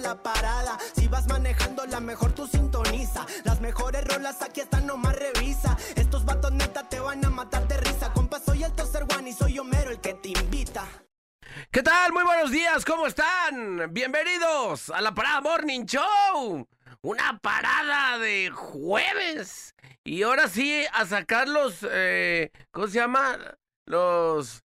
[0.00, 0.78] la parada.
[0.96, 3.26] Si vas manejando, la mejor tú sintoniza.
[3.44, 5.76] Las mejores rolas aquí están, nomás revisa.
[5.96, 8.12] Estos vatos neta te van a matar de risa.
[8.12, 10.86] Compa, soy el tercer one y soy Homero el que te invita.
[11.70, 12.12] ¿Qué tal?
[12.12, 13.92] Muy buenos días, ¿cómo están?
[13.92, 16.66] Bienvenidos a la Parada Morning Show.
[17.02, 19.74] Una parada de jueves.
[20.04, 23.38] Y ahora sí, a sacar los, eh, ¿cómo se llama?
[23.86, 24.62] Los,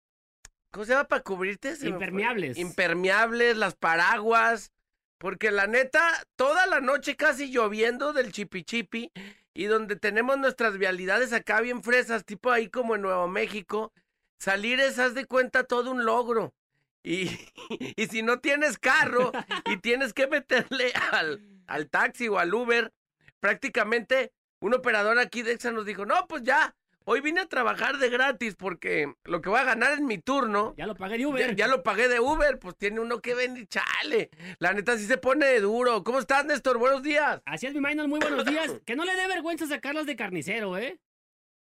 [0.72, 1.76] ¿cómo se llama para cubrirte?
[1.82, 2.58] Impermeables.
[2.58, 4.72] Impermeables, las paraguas.
[5.20, 6.02] Porque la neta,
[6.36, 9.12] toda la noche casi lloviendo del chipichipi.
[9.54, 13.94] Y donde tenemos nuestras vialidades acá bien fresas, tipo ahí como en Nuevo México.
[14.40, 16.56] Salir es, haz de cuenta, todo un logro.
[17.04, 17.30] Y,
[17.96, 19.32] y si no tienes carro
[19.66, 22.94] y tienes que meterle al, al taxi o al Uber,
[23.40, 24.32] prácticamente
[24.62, 28.10] un operador aquí de Exa nos dijo, no, pues ya, hoy vine a trabajar de
[28.10, 31.56] gratis porque lo que voy a ganar en mi turno, Ya lo pagué de Uber.
[31.56, 34.30] ya lo pagué de Uber, pues tiene uno que venir, chale.
[34.60, 36.04] La neta sí se pone duro.
[36.04, 36.78] ¿Cómo estás, Néstor?
[36.78, 37.42] Buenos días.
[37.46, 38.72] Así es, mi minor, muy buenos días.
[38.86, 41.00] Que no le dé vergüenza sacarlas de carnicero, ¿eh?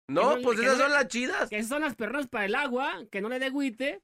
[0.08, 1.48] No, no- pues esas no son le- las chidas.
[1.50, 4.00] Que esas son las perras para el agua, que no le dé agüite.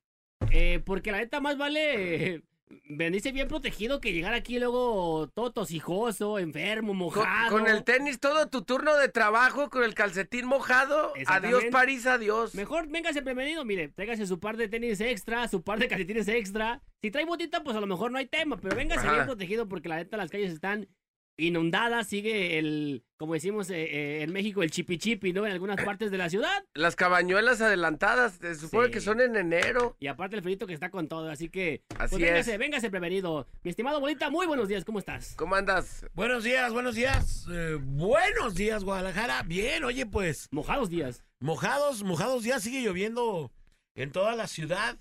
[0.50, 2.42] eh, porque la neta más vale
[2.84, 7.50] venirse bien protegido que llegar aquí luego todo tosijoso, enfermo, mojado.
[7.50, 11.12] con el tenis todo tu turno de trabajo, con el calcetín mojado.
[11.26, 11.64] Adiós.
[11.70, 12.54] París, adiós.
[12.54, 16.82] Mejor véngase prevenido, mire, tráigase su par de tenis extra, su par de calcetines extra.
[17.02, 19.14] Si trae botita, pues a lo mejor no hay tema, pero véngase Ajá.
[19.14, 20.88] bien protegido porque la neta las calles están
[21.36, 25.44] inundadas, sigue el, como decimos eh, eh, en México, el chipi chipi, ¿no?
[25.46, 26.64] En algunas partes de la ciudad.
[26.74, 28.92] Las cabañuelas adelantadas, se supone Sí.
[28.92, 29.96] que son en enero.
[30.00, 32.58] Y aparte el frito que está con todo, así que Así pues véngase, es.
[32.58, 33.46] véngase prevenido.
[33.62, 35.34] Mi estimado Bolita, muy buenos días, ¿cómo estás?
[35.36, 36.06] ¿Cómo andas?
[36.14, 37.46] Buenos días, buenos días.
[37.50, 39.42] Eh, buenos días, Guadalajara.
[39.42, 41.24] Bien, oye, pues, Mojados días.
[41.40, 43.52] mojados, mojados días, sigue lloviendo
[43.96, 44.98] en toda la ciudad.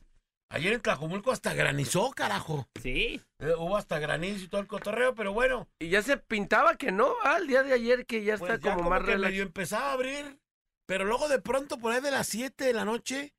[0.53, 2.67] Ayer en Tlajumulco hasta granizó, carajo.
[2.79, 3.19] Sí.
[3.39, 6.91] Eh, hubo hasta granizo y todo el cotorreo, pero bueno, Y ya se pintaba que
[6.91, 9.13] no, ah, el día de ayer que ya pues está ya como, como, más que
[9.13, 9.31] relax.
[9.31, 10.39] medio empezaba a abrir.
[10.85, 13.33] Pero luego de pronto, por ahí de las 7 de la noche,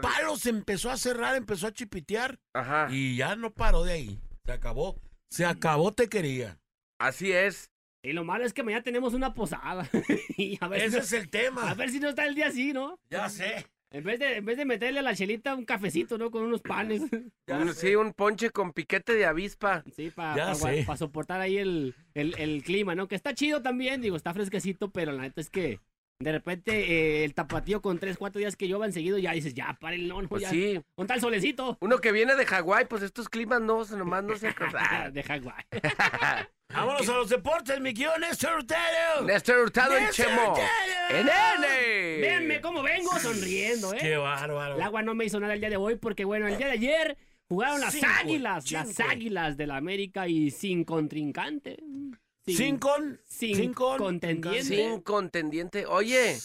[0.00, 4.20] palos empezó a cerrar, empezó a chipitear Ajá, y ya no paró de ahí.
[4.46, 4.98] Se acabó.
[5.30, 6.58] Se acabó, te quería.
[6.98, 7.70] así es.
[8.02, 9.88] Y lo malo es que mañana tenemos una posada.
[10.38, 11.70] y a ver, si Ese no, es el tema.
[11.70, 12.98] a ver si no está el día así, ¿no?
[13.10, 13.66] Ya sé.
[13.94, 16.30] En vez, de, en vez de meterle a la chelita un cafecito, ¿no?
[16.32, 17.00] Con unos panes.
[17.46, 17.88] Ya Un- sé.
[17.90, 19.84] sí, un ponche con piquete de avispa.
[19.94, 23.06] Sí, para soportar ahí el, el, el clima, ¿no?
[23.06, 25.78] Que está chido también, digo, está fresquecito, pero la neta es que
[26.20, 29.76] de repente eh, el tapatío con tres, cuatro días que lluevan seguido, ya dices, ya,
[29.80, 30.50] para el no, no, Pues ya.
[30.50, 30.80] sí.
[30.94, 31.76] Con tal solecito.
[31.80, 35.12] Uno que viene de Hawái, pues estos climas no, nomás no se acordan.
[35.12, 35.64] de Hawái.
[36.72, 39.24] Vámonos a los deportes, mi guion Néstor Hurtado.
[39.24, 40.50] Néstor Hurtado en Néstor Chemo.
[40.52, 40.68] Hurtado.
[41.10, 42.20] En N.
[42.20, 44.16] Véanme cómo vengo sonriendo, Qué ¿eh?
[44.16, 44.76] bárbaro.
[44.76, 46.72] El agua no me hizo nada el día de hoy porque, bueno, el día de
[46.72, 51.76] ayer jugaron las Cinco, águilas, las águilas de la América y sin contrincante.
[52.46, 53.20] Sin con.
[53.24, 54.62] sin sin con- contendiente.
[54.62, 55.86] Sin contendiente.
[55.86, 56.36] Oye,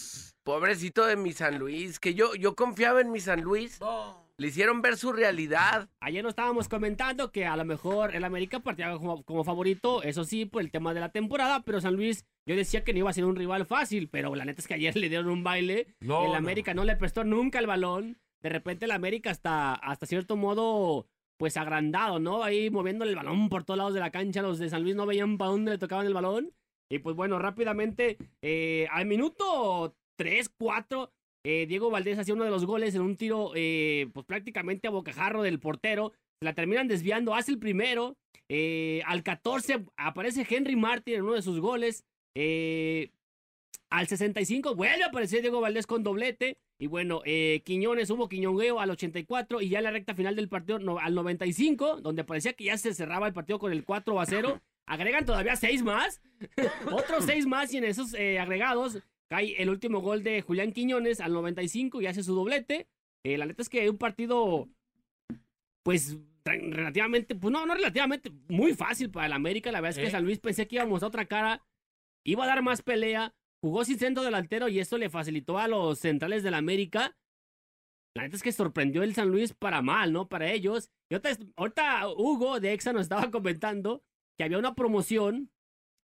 [0.44, 3.80] pobrecito de mi San Luis, que yo, yo confiaba en mi San Luis.
[3.82, 4.28] No.
[4.38, 5.90] Le hicieron ver su realidad.
[6.00, 10.24] Ayer nos estábamos comentando que a lo mejor el América partía como, como favorito, eso
[10.24, 13.10] sí, por el tema de la temporada, pero San Luis, yo decía que no iba
[13.10, 15.88] a ser un rival fácil, pero la neta es que ayer le dieron un baile.
[16.00, 16.36] No, el no.
[16.38, 18.18] América no le prestó nunca el balón.
[18.42, 21.06] De repente el América hasta, hasta cierto modo,
[21.40, 22.44] pues agrandado, ¿no?
[22.44, 25.06] Ahí moviendo el balón por todos lados de la cancha, los de San Luis no
[25.06, 26.52] veían para dónde le tocaban el balón.
[26.92, 31.12] Y pues bueno, rápidamente, eh, al minuto 3, 4,
[31.46, 34.92] eh, Diego Valdés hacía uno de los goles en un tiro eh, pues prácticamente a
[34.92, 36.12] bocajarro del portero.
[36.42, 38.18] Se la terminan desviando, hace el primero.
[38.50, 42.04] eh, al 14 aparece Henry Martin en uno de sus goles.
[42.36, 43.12] eh,
[43.92, 46.58] al 65 vuelve a aparecer Diego Valdés con doblete.
[46.80, 50.48] Y bueno, eh, Quiñones hubo Quiñongueo al 84 y ya en la recta final del
[50.48, 54.20] partido no- al 95, donde parecía que ya se cerraba el partido con el 4
[54.20, 54.62] a 0.
[54.86, 56.22] Agregan todavía seis más.
[56.92, 61.20] Otros seis más y en esos eh, agregados cae el último gol de Julián Quiñones
[61.20, 62.88] al 95 y hace su doblete.
[63.24, 64.68] Eh, la neta es que un partido,
[65.84, 69.72] pues, relativamente, pues no, no relativamente, muy fácil para el América.
[69.72, 70.12] La verdad es que.
[70.12, 71.62] San Luis pensé que íbamos a otra cara,
[72.24, 76.00] iba a dar más pelea, jugó sin centro delantero y esto le facilitó a los
[76.00, 77.18] centrales del América.
[78.16, 80.28] La neta es que sorprendió el San Luis para mal, ¿no?
[80.28, 80.90] Para ellos.
[81.10, 84.04] Y ahorita, ahorita Hugo de Exa nos estaba comentando
[84.38, 85.52] que había una promoción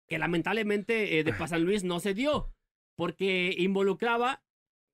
[0.07, 2.53] que lamentablemente eh, de San Luis no se dio,
[2.95, 4.44] porque involucraba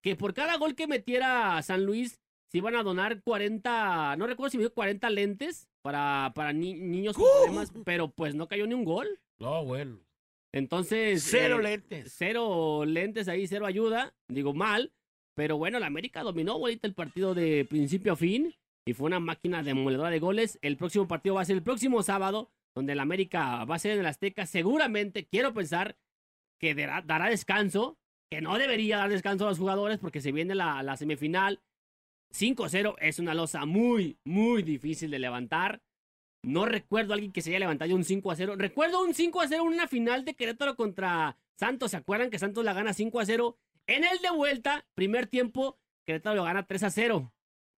[0.03, 4.51] que por cada gol que metiera San Luis se iban a donar 40, no recuerdo
[4.51, 8.67] si me dio 40 lentes para, para ni- niños con problemas, pero pues no cayó
[8.67, 9.07] ni un gol.
[9.39, 9.99] No, bueno.
[10.53, 11.23] Entonces...
[11.23, 12.13] Cero eh, lentes.
[12.17, 14.13] cero lentes ahí, cero ayuda.
[14.27, 14.91] Digo mal.
[15.35, 18.53] Pero bueno, la América dominó ahorita el partido de principio a fin.
[18.85, 20.59] Y fue una máquina demoledora de goles.
[20.61, 22.49] El próximo partido va a ser el próximo sábado.
[22.75, 24.45] Donde la América va a ser en el Azteca.
[24.45, 25.97] Seguramente, quiero pensar
[26.59, 27.97] que dará, dará descanso.
[28.29, 31.59] Que no debería dar descanso a los jugadores porque se viene la, la semifinal.
[32.33, 35.81] 5-0 es una losa muy, muy difícil de levantar.
[36.43, 38.55] No recuerdo a alguien que se haya levantado un 5 a 0.
[38.57, 41.91] Recuerdo un 5 a 0 en una final de Querétaro contra Santos.
[41.91, 43.57] ¿Se acuerdan que Santos la gana 5 a 0?
[43.87, 47.31] En el de vuelta, primer tiempo, Querétaro lo gana 3 a 0.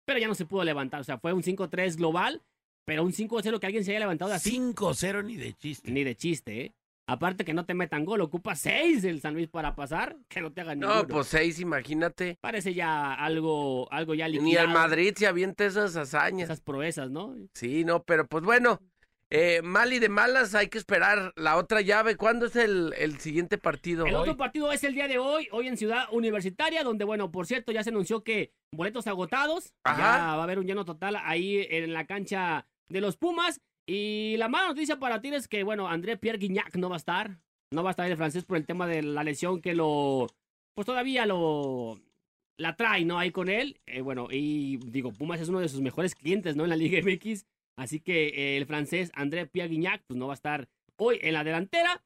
[0.04, 1.00] Pero ya no se pudo levantar.
[1.00, 2.42] O sea, fue un 5 3 global.
[2.84, 4.58] Pero un 5 a 0 que alguien se haya levantado así.
[4.58, 5.90] 5-0 ni de chiste.
[5.90, 6.72] Ni de chiste, ¿eh?
[7.06, 10.16] Aparte que no te metan gol, ocupa 6 el San Luis para pasar.
[10.28, 11.08] Que no te hagan No, ninguno.
[11.08, 12.38] pues seis, imagínate.
[12.40, 14.68] Parece ya algo, algo ya Ni liquidado.
[14.68, 16.44] el Madrid se avienta esas hazañas.
[16.48, 17.34] Esas proezas, ¿no?
[17.54, 18.80] Sí, no, pero pues bueno,
[19.30, 22.16] eh, mal y de malas hay que esperar la otra llave.
[22.16, 24.06] ¿Cuándo es el, el siguiente partido?
[24.06, 24.20] El Hoy.
[24.20, 27.72] otro partido es el día de hoy, hoy en Ciudad Universitaria, donde, bueno, por cierto,
[27.72, 29.72] ya se anunció que boletos agotados.
[29.84, 29.96] Ajá.
[29.98, 33.60] Ya va a haber un lleno total ahí en la cancha de los Pumas.
[33.86, 36.98] Y la mala noticia para ti es que, bueno, André Pierre Guignac no va a
[36.98, 37.38] estar.
[37.72, 40.28] No va a estar el francés por el tema de la lesión que lo.
[40.74, 42.00] Pues todavía lo.
[42.58, 43.18] La trae, ¿no?
[43.18, 43.80] Ahí con él.
[43.86, 46.64] Eh, bueno, y digo, Pumas es uno de sus mejores clientes, ¿no?
[46.64, 47.46] En la Liga MX.
[47.76, 51.32] Así que eh, el francés André Pierre Guignac, pues no va a estar hoy en
[51.32, 52.04] la delantera.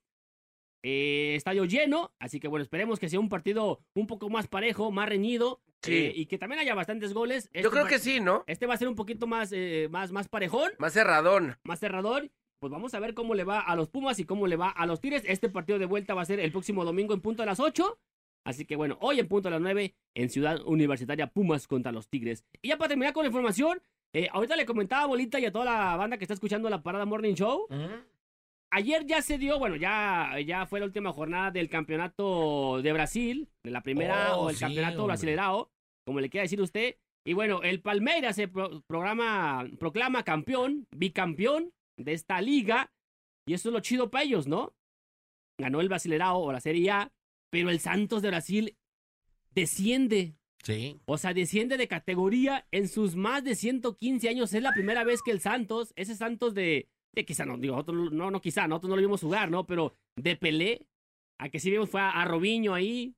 [0.85, 4.93] Eh, estadio lleno, así que bueno, esperemos que sea un partido un poco más parejo,
[4.93, 5.95] más reñido Sí.
[5.95, 7.45] eh, y que también haya bastantes goles.
[7.53, 8.45] Yo Este creo que sí, ¿no?
[8.47, 11.57] Este va a ser un poquito más, eh, más, más parejón, Más cerradón.
[11.65, 12.31] más cerrador.
[12.59, 14.87] Pues vamos a ver cómo le va a los Pumas y cómo le va a
[14.87, 15.23] los Tigres.
[15.27, 17.99] Este partido de vuelta va a ser el próximo domingo en punto de las 8.
[18.45, 22.09] Así que bueno, hoy en punto de las 9 en Ciudad Universitaria Pumas contra los
[22.09, 22.45] Tigres.
[22.63, 23.83] Y ya para terminar con la información,
[24.15, 26.83] eh, ahorita le comentaba a Bolita y a toda la banda que está escuchando la
[26.83, 27.67] Parada Morning Show.
[28.73, 33.49] Ayer ya se dio, bueno, ya, ya fue la última jornada del campeonato de Brasil,
[33.65, 35.17] de la primera Oh, o el sí, campeonato hombre.
[36.07, 36.97] como le quiera decir usted.
[37.25, 42.93] Y bueno, el Palmeiras se pro- programa, proclama campeón, bicampeón de esta liga.
[43.49, 44.75] Y eso es lo chido para ellos, ¿no?
[45.59, 47.13] Ganó el Brasileirao o la Serie A,
[47.51, 48.77] pero el Santos de Brasil
[49.55, 50.35] desciende.
[50.63, 51.01] Sí.
[51.07, 54.53] O sea, desciende de categoría en sus más de 115 años.
[54.53, 58.13] Es la primera vez que el Santos, ese Santos de, de quizá no, digo, nosotros
[58.13, 59.67] no, no, quizá, nosotros no lo vimos jugar, ¿no?
[59.67, 60.87] Pero de Pelé,
[61.41, 63.15] a que sí vimos fue a, a Robinho ahí,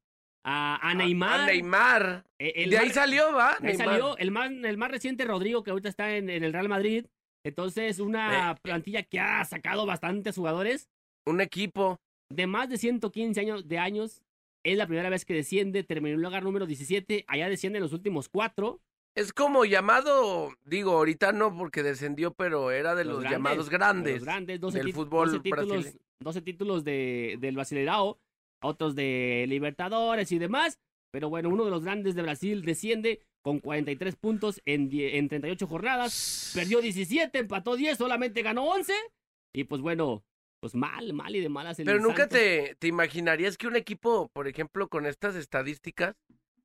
[0.46, 1.40] a, a Neymar.
[1.40, 2.24] A Neymar.
[2.38, 3.56] eh, el de ahí salió, ¿va?
[3.60, 3.86] de ahí Neymar.
[3.86, 7.06] salió el más, el más reciente Rodrigo, que ahorita está en, en el Real Madrid.
[7.44, 8.54] Entonces, una Eh.
[8.62, 10.88] plantilla que ha sacado bastantes jugadores
[11.26, 11.98] Un equipo.
[12.30, 14.22] de más de 115 años de años.
[14.64, 17.24] Es la primera vez que desciende, terminó en el lugar número 17.
[17.26, 18.80] Allá desciende en los últimos cuatro.
[19.14, 23.76] Es como llamado, digo, ahorita no porque descendió, pero era de los, grandes, llamados de
[23.76, 24.14] grandes.
[24.16, 26.00] Los grandes, 12, del fútbol 12 títulos, brasileño.
[26.20, 28.20] 12 títulos de, del Brasileirao,
[28.62, 30.78] otros de Libertadores y demás.
[31.10, 35.66] Pero bueno, uno de los grandes de Brasil desciende con 43 puntos en, en 38
[35.66, 36.52] jornadas.
[36.54, 38.92] Perdió 17, empató 10, solamente ganó 11.
[39.54, 40.22] Y pues bueno,
[40.60, 41.78] pues mal, mal y de malas.
[41.78, 42.38] el Pero nunca Santos.
[42.38, 46.14] te, te imaginarías que un equipo, por ejemplo, con estas estadísticas,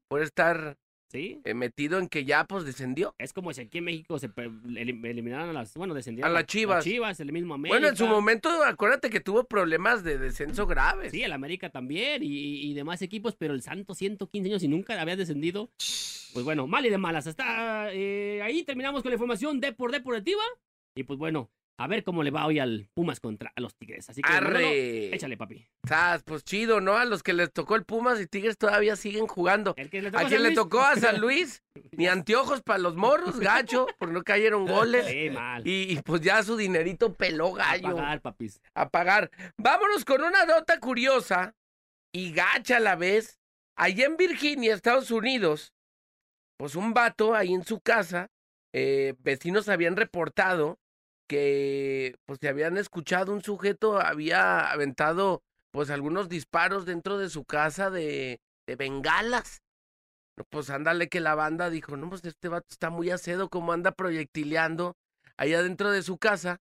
[0.09, 0.77] puede estar
[1.13, 3.13] Sí, eh, metido en que ya pues descendió.
[3.20, 6.34] es como si aquí en México se pe- elim- eliminaran a las, bueno, descendieron A
[6.34, 6.84] las Chivas.
[6.84, 7.75] Chivas, el mismo América.
[7.75, 11.12] Bueno, en su momento, acuérdate que tuvo problemas de descenso graves.
[11.12, 15.15] Sí, el América también y demás equipos, pero el Santos 115 años y nunca había
[15.15, 15.70] descendido.
[16.34, 17.27] Pues bueno, mal y de malas.
[17.27, 20.41] Hasta eh, ahí terminamos con la información de por deportiva.
[20.96, 24.10] Y pues bueno, a ver cómo le va hoy al Pumas contra los Tigres.
[24.10, 25.15] Así que, Manolo, Arre.
[25.15, 25.65] échale, papi.
[25.88, 26.98] Sas, pues chido, ¿no?
[26.98, 29.74] A los que les tocó el Pumas y Tigres todavía siguen jugando.
[29.77, 32.62] El que le tocó A San quien le Luis, tocó a San Luis, ni anteojos
[32.62, 35.08] para los morros, gacho, porque no cayeron goles.
[35.08, 35.68] Sí, mal.
[35.68, 37.96] Y, y, pues ya su dinerito peló A gallo.
[37.96, 38.62] pagar, papis.
[38.75, 39.32] a pagar.
[39.58, 41.56] Vámonos con una nota curiosa
[42.13, 43.39] y gacha a la vez.
[43.75, 45.74] Allá en Virginia, Estados Unidos,
[46.58, 48.30] pues un vato ahí en su casa,
[48.72, 50.77] eh, vecinos habían reportado
[51.27, 57.46] que pues se habían escuchado un sujeto había aventado pues algunos disparos dentro de su
[57.46, 59.62] casa de, de bengalas.
[60.50, 63.92] Pues ándale que la banda dijo, no, pues este vato está muy acedo, como anda
[63.92, 64.96] proyectileando
[65.38, 66.58] allá dentro de su casa.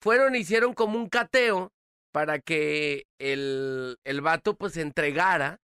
[0.00, 1.72] Fueron hicieron como un cateo
[2.12, 5.60] para que el, el vato pues se entregara.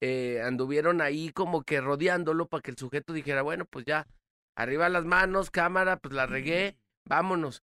[0.00, 4.06] Eh, anduvieron ahí como que rodeándolo para que el sujeto dijera, bueno, pues ya,
[4.54, 7.62] arriba las manos, cámara, pues la regué, vámonos.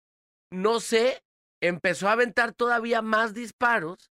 [0.50, 1.22] No sé
[1.62, 4.10] empezó a aventar todavía más disparos.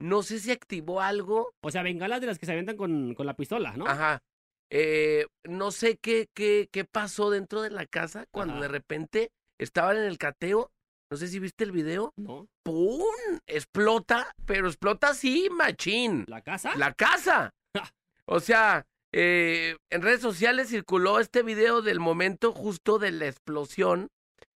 [0.00, 1.54] No sé si activó algo.
[1.62, 3.86] O sea, bengalas de las que se aventan con, con la pistola, ¿no?
[3.86, 4.22] Ajá.
[4.70, 8.62] Eh, no sé qué, qué, qué pasó dentro de la casa cuando Ajá.
[8.62, 10.72] de repente estaban en el cateo.
[11.10, 12.12] No sé si viste el video.
[12.16, 12.48] ¿No?
[12.62, 13.04] ¡Pum!
[13.46, 16.24] Explota, pero explota así, machín.
[16.26, 16.74] ¿La casa?
[16.76, 17.54] La casa.
[18.24, 24.08] O sea, eh, en redes sociales circuló este video del momento justo de la explosión,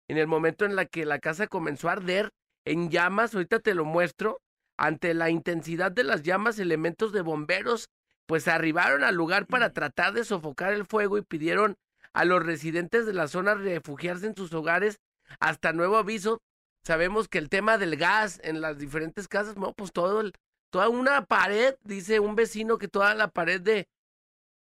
[0.07, 2.31] en el momento en la que la casa comenzó a arder
[2.65, 4.41] en llamas, ahorita te lo muestro,
[4.77, 7.89] ante la intensidad de las llamas, elementos de bomberos
[8.25, 11.77] pues arribaron al lugar para tratar de sofocar el fuego y pidieron
[12.13, 14.99] a los residentes de la zona refugiarse en sus hogares
[15.39, 16.41] hasta nuevo aviso.
[16.83, 20.33] Sabemos que el tema del gas en las diferentes casas, no, pues todo el,
[20.69, 23.87] toda una pared, dice un vecino que toda la pared de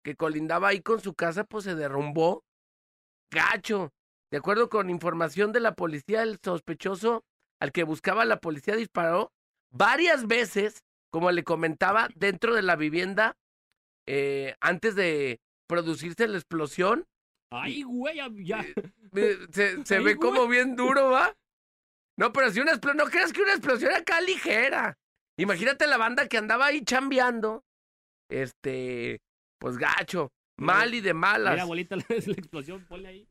[0.04, 2.44] que colindaba ahí con su casa, pues se derrumbó.
[3.30, 3.92] Gacho.
[4.30, 7.24] De acuerdo con información de la policía, el sospechoso
[7.60, 9.32] al que buscaba la policía disparó
[9.70, 13.36] varias veces, como le comentaba, dentro de la vivienda
[14.06, 17.06] eh, antes de producirse la explosión.
[17.50, 18.60] Ay, güey, ya.
[19.14, 20.16] Eh, Se, se Ay, ve güey.
[20.16, 21.34] como bien duro, ¿va?
[22.18, 24.98] No, pero si una explosión, no creas que una explosión acá ligera.
[25.38, 27.64] Imagínate la banda que andaba ahí chambeando.
[28.28, 29.20] Este,
[29.58, 31.52] pues gacho, mal y de malas.
[31.52, 33.27] Mira, abuelita, la, la explosión, ponle ahí.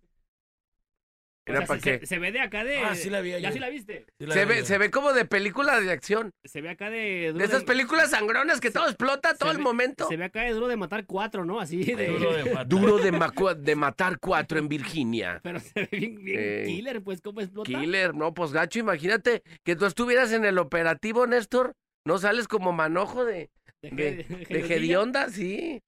[1.50, 2.78] O sea, se, ve de acá de.
[2.80, 4.06] Ah, sí la vi ¿Ya sí la viste?
[4.20, 6.32] Sí la Se vi ve, se ve como de película de acción.
[6.44, 7.34] Se ve acá de.
[7.34, 10.08] De esas películas sangronas que todo explota todo el ve- momento.
[10.08, 11.60] Se ve acá de duro de matar cuatro, ¿no?
[11.60, 12.08] Así de.
[12.08, 12.68] Duro de matar.
[12.68, 15.40] Duro de, de matar cuatro en Virginia.
[15.44, 17.68] Pero se ve bien, bien Eh, killer, pues, ¿cómo explota?
[17.70, 21.74] Killer, no, pues gacho, imagínate que tú estuvieras en el operativo, Néstor.
[22.06, 23.50] No sales como manojo de,
[23.82, 25.82] De, de, de- de de- hedionda, sí.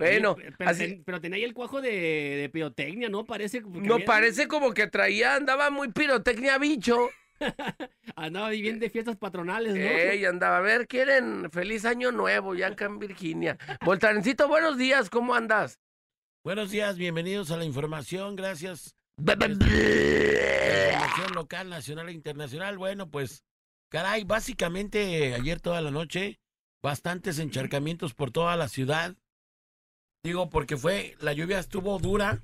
[0.00, 3.24] Bueno, Oye, pero, así, ten- pero tenía ahí el cuajo de, de pirotecnia, ¿no?
[3.24, 3.60] Parece.
[3.60, 7.08] no había- parece como que traía, andaba muy pirotecnia bicho.
[8.16, 9.80] Andaba bien de fiestas patronales, ¿no?
[9.80, 13.56] Ey, andaba, a ver, quieren feliz año nuevo ya acá en Virginia.
[13.82, 15.80] Voltarencito, buenos días, ¿cómo andas?
[16.44, 18.94] Buenos días, bienvenidos a la información, gracias.
[19.18, 22.78] Información local, nacional e internacional.
[22.78, 23.44] Bueno, pues,
[23.88, 26.38] caray, básicamente ayer toda la noche,
[26.82, 29.16] bastantes encharcamientos por toda la ciudad.
[30.22, 32.40] Digo, porque fue, la lluvia estuvo dura.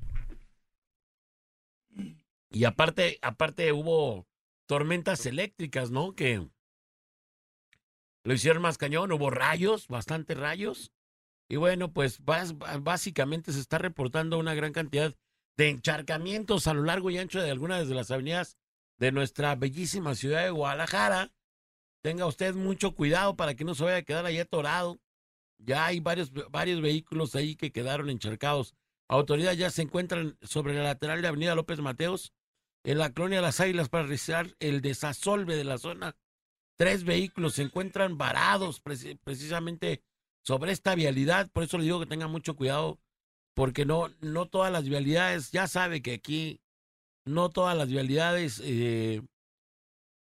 [2.50, 4.26] Y aparte, aparte hubo
[4.66, 6.14] tormentas eléctricas, ¿no?
[6.14, 6.48] Que
[8.24, 10.90] lo hicieron más cañón, hubo rayos, bastantes rayos.
[11.48, 15.14] Y bueno, pues básicamente se está reportando una gran cantidad
[15.56, 18.56] de encharcamientos a lo largo y ancho de algunas de las avenidas
[18.98, 21.32] de nuestra bellísima ciudad de Guadalajara.
[22.02, 24.98] Tenga usted mucho cuidado para que no se vaya a quedar ahí atorado.
[25.58, 28.74] Ya hay varios, varios vehículos ahí que quedaron encharcados.
[29.08, 32.32] Autoridades ya se encuentran sobre la lateral de Avenida López Mateos,
[32.84, 36.16] en la colonia Las Águilas, para realizar el desasolve de la zona.
[36.78, 40.02] Tres vehículos se encuentran varados preci- precisamente
[40.44, 41.50] sobre esta vialidad.
[41.50, 43.00] Por eso le digo que tenga mucho cuidado,
[43.54, 46.60] porque no, no todas las vialidades, ya sabe que aquí
[47.24, 49.22] no todas las vialidades eh,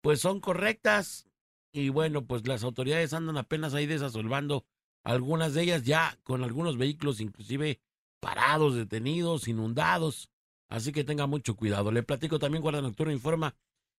[0.01, 1.27] pues son correctas.
[1.73, 4.63] Y bueno, pues las autoridades andan apenas ahí desasolvando
[5.03, 7.79] algunas de ellas ya con algunos vehículos inclusive
[8.19, 10.29] parados, detenidos, inundados.
[10.69, 11.91] Así que tenga mucho cuidado.
[11.91, 13.55] Le platico también, Guardia Nocturna informa,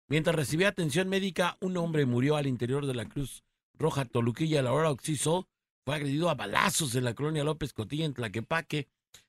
[0.08, 3.44] mientras recibía atención médica, un hombre murió al interior de la Cruz
[3.75, 5.46] Roja Toluquilla a la hora Oxiso.
[5.84, 8.88] Fue agredido a balazos en la colonia López Cotilla, en Tlaquepaque.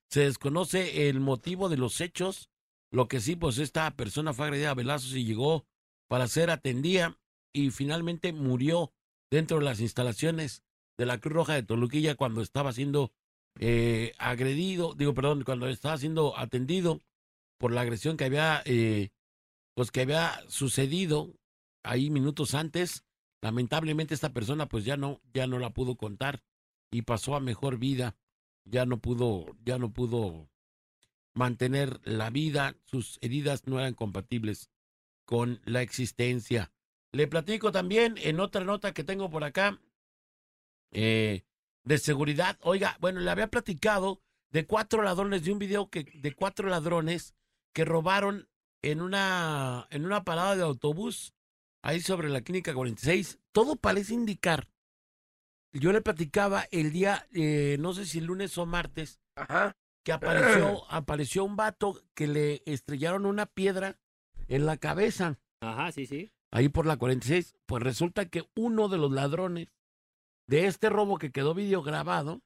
[0.09, 2.49] Se desconoce el motivo de los hechos.
[2.89, 5.65] Lo que sí, pues esta persona fue agredida a balazos y llegó
[6.07, 7.17] para ser atendida
[7.51, 8.93] y finalmente murió
[9.29, 10.63] dentro de las instalaciones
[10.97, 13.11] de la Cruz Roja de Toluquilla cuando estaba siendo
[13.59, 17.01] eh, agredido, digo, perdón, cuando estaba siendo atendido
[17.57, 19.11] por la agresión que había, eh,
[19.73, 21.33] pues que había sucedido
[21.83, 23.03] ahí minutos antes.
[23.41, 26.43] Lamentablemente esta persona pues ya no, ya no la pudo contar
[26.91, 28.15] y pasó a mejor vida.
[28.67, 30.49] Ya no pudo, ya no pudo
[31.35, 32.75] mantener la vida.
[32.85, 34.71] Sus heridas no eran compatibles
[35.25, 36.71] con la existencia.
[37.11, 39.79] Le platico también en otra nota que tengo por acá
[40.95, 41.43] eh,
[41.83, 42.57] de seguridad.
[42.61, 47.35] Oiga, bueno, le había platicado de cuatro ladrones, de un video que, de cuatro ladrones
[47.73, 48.47] que robaron
[48.81, 51.33] en una, en una parada de autobús
[51.83, 53.39] ahí sobre la clínica 46.
[53.51, 54.69] Todo parece indicar.
[55.73, 59.75] Yo le platicaba el día, eh, no sé si lunes o martes, Ajá.
[60.05, 63.99] que apareció, apareció un vato que le estrellaron una piedra
[64.47, 66.31] en la cabeza Ajá, sí, sí.
[66.51, 69.67] ahí por la 46, pues resulta que uno de los ladrones
[70.47, 72.41] de este robo que quedó videograbado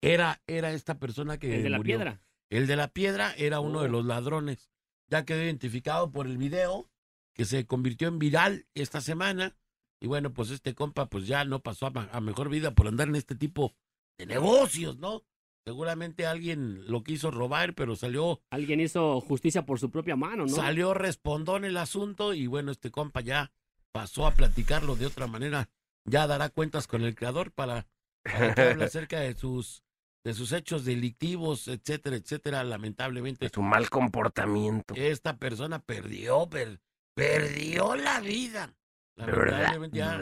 [0.00, 2.20] era, era esta persona que El de la piedra.
[2.50, 3.92] El de la piedra era uno de Oh.
[3.92, 4.70] los ladrones.
[5.08, 6.88] Ya quedó identificado por el video
[7.34, 9.56] que se convirtió en viral esta semana.
[10.00, 13.08] Y bueno, pues este compa pues ya no pasó a, a mejor vida por andar
[13.08, 13.74] en este tipo
[14.18, 15.22] de negocios, ¿no?
[15.64, 20.48] Seguramente alguien lo quiso robar, pero salió, Alguien hizo justicia por su propia mano, ¿no?
[20.54, 23.50] salió respondón el asunto y bueno, este compa ya
[23.90, 25.70] pasó a platicarlo de otra manera.
[26.06, 27.86] Ya dará cuentas con el creador para,
[28.22, 29.82] para que hable acerca de sus
[30.24, 32.64] de sus hechos delictivos, etcétera, etcétera.
[32.64, 34.94] Lamentablemente, Su mal comportamiento.
[34.96, 36.80] esta persona perdió, per-
[37.14, 38.74] perdió la vida.
[39.16, 40.18] Lamentablemente ya,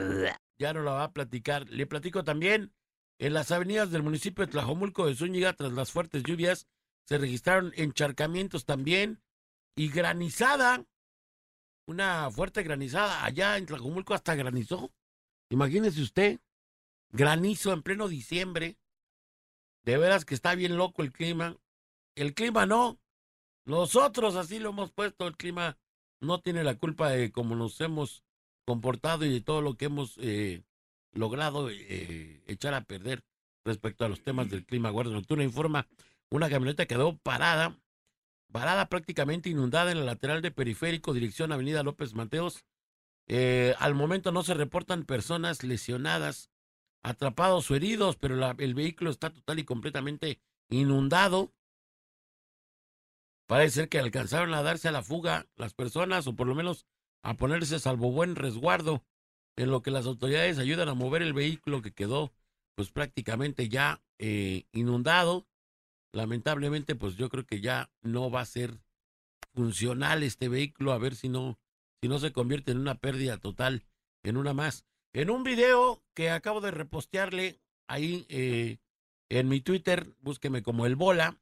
[0.58, 1.68] ya no la va a platicar.
[1.68, 2.72] Le platico también,
[3.20, 6.66] en las avenidas del municipio de Tlajomulco de Zúñiga, tras las fuertes lluvias,
[7.06, 9.22] se registraron encharcamientos también
[9.76, 10.84] y granizada.
[11.86, 13.24] Una fuerte granizada.
[13.24, 14.92] Allá en Tlajomulco hasta granizó.
[15.52, 16.40] Imagínese usted,
[17.10, 18.78] granizo en pleno diciembre.
[19.84, 21.58] De veras que está bien loco el clima.
[22.14, 22.98] El clima no.
[23.66, 25.26] Nosotros así lo hemos puesto.
[25.26, 25.76] El clima
[26.20, 28.24] no tiene la culpa de cómo nos hemos
[28.64, 30.62] comportado y de todo lo que hemos eh,
[31.12, 33.22] logrado eh, echar a perder
[33.62, 34.88] respecto a los temas del clima.
[34.88, 35.86] Guardia Nocturna informa,
[36.30, 37.78] una camioneta quedó parada,
[38.50, 42.64] parada prácticamente inundada en la lateral de periférico, dirección Avenida López Mateos.
[43.28, 46.50] Eh, al momento no se reportan personas lesionadas,
[47.02, 51.52] atrapados o heridos, pero el vehículo está total y completamente inundado.
[53.46, 56.86] Parece ser que alcanzaron a darse a la fuga las personas, o por lo menos
[57.22, 59.04] a ponerse salvo buen resguardo,
[59.56, 62.32] en lo que las autoridades ayudan a mover el vehículo que quedó
[62.74, 65.46] pues prácticamente ya eh, inundado.
[66.12, 68.80] Lamentablemente, pues yo creo que ya no va a ser
[69.54, 71.58] funcional este vehículo, a ver si no,
[72.02, 73.84] si no se convierte en una pérdida total,
[74.24, 74.84] en una más.
[75.14, 78.78] En un video que acabo de repostearle ahí eh,
[79.28, 81.40] en mi Twitter, búsqueme como el bola.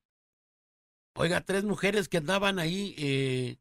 [1.14, 3.56] Oiga, tres mujeres que andaban ahí, eh,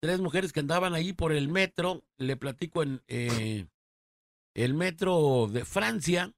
[0.00, 3.66] tres mujeres que andaban ahí por el metro, le platico en eh,
[4.54, 6.34] el metro de Francia.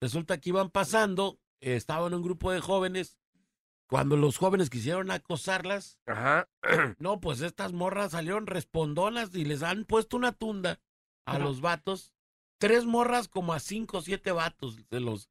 [0.00, 3.18] Resulta que iban pasando, estaban un grupo de jóvenes.
[3.88, 6.48] Cuando los jóvenes quisieron acosarlas, Ajá.
[6.98, 10.80] no, pues estas morras salieron respondonas y les han puesto una tunda
[11.26, 11.38] a Ajá.
[11.40, 12.12] los vatos.
[12.60, 15.30] Tres morras como a cinco o siete vatos de los.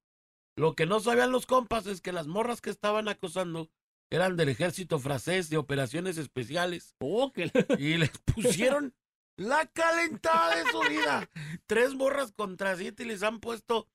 [0.55, 3.69] Lo que no sabían los compas es que las morras que estaban acosando
[4.09, 8.95] eran del ejército francés de operaciones especiales Oh, que- y les pusieron
[9.37, 11.29] la calentada de su vida.
[11.67, 13.87] Tres morras contra siete y les han puesto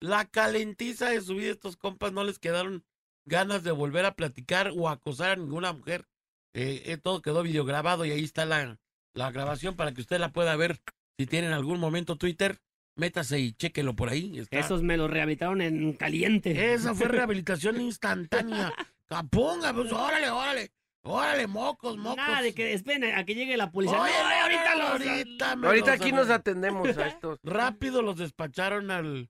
[0.00, 1.50] la calentiza de su vida.
[1.50, 2.84] Estos compas no les quedaron
[3.26, 6.06] ganas de volver a platicar o acosar a ninguna mujer.
[6.52, 8.78] Eh, eh, todo quedó videograbado y ahí está la,
[9.12, 10.80] la grabación para que usted la pueda ver.
[11.18, 12.58] Si tiene en algún momento Twitter,
[12.96, 14.38] métase y chéquelo por ahí.
[14.38, 14.58] Está.
[14.58, 16.72] Esos me los rehabilitaron en caliente.
[16.74, 18.72] Esa fue rehabilitación instantánea.
[19.06, 20.70] Capunga, pues órale, órale.
[21.06, 22.16] Órale, mocos, mocos.
[22.16, 24.00] Nada de que esperen a que llegue la policía.
[24.00, 27.38] Oye, No, ahorita los- ahorita me Ahorita los- aquí nos atendemos a estos.
[27.42, 29.28] Rápido los despacharon al,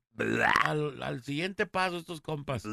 [0.63, 2.65] al, al siguiente paso estos compas.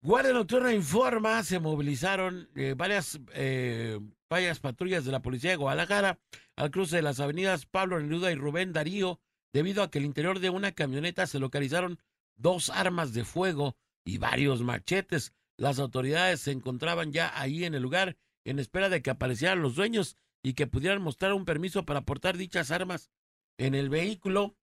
[0.00, 3.98] Guardia Nocturna informa, se movilizaron eh, varias, eh,
[4.30, 6.20] varias patrullas de la Policía de Guadalajara
[6.54, 9.20] al cruce de las avenidas Pablo Neruda y Rubén Darío,
[9.52, 11.98] debido a que el interior de una camioneta se localizaron
[12.36, 15.32] dos armas de fuego y varios machetes.
[15.56, 19.74] Las autoridades se encontraban ya ahí en el lugar en espera de que aparecieran los
[19.74, 23.10] dueños y que pudieran mostrar un permiso para portar dichas armas
[23.58, 24.54] en el vehículo.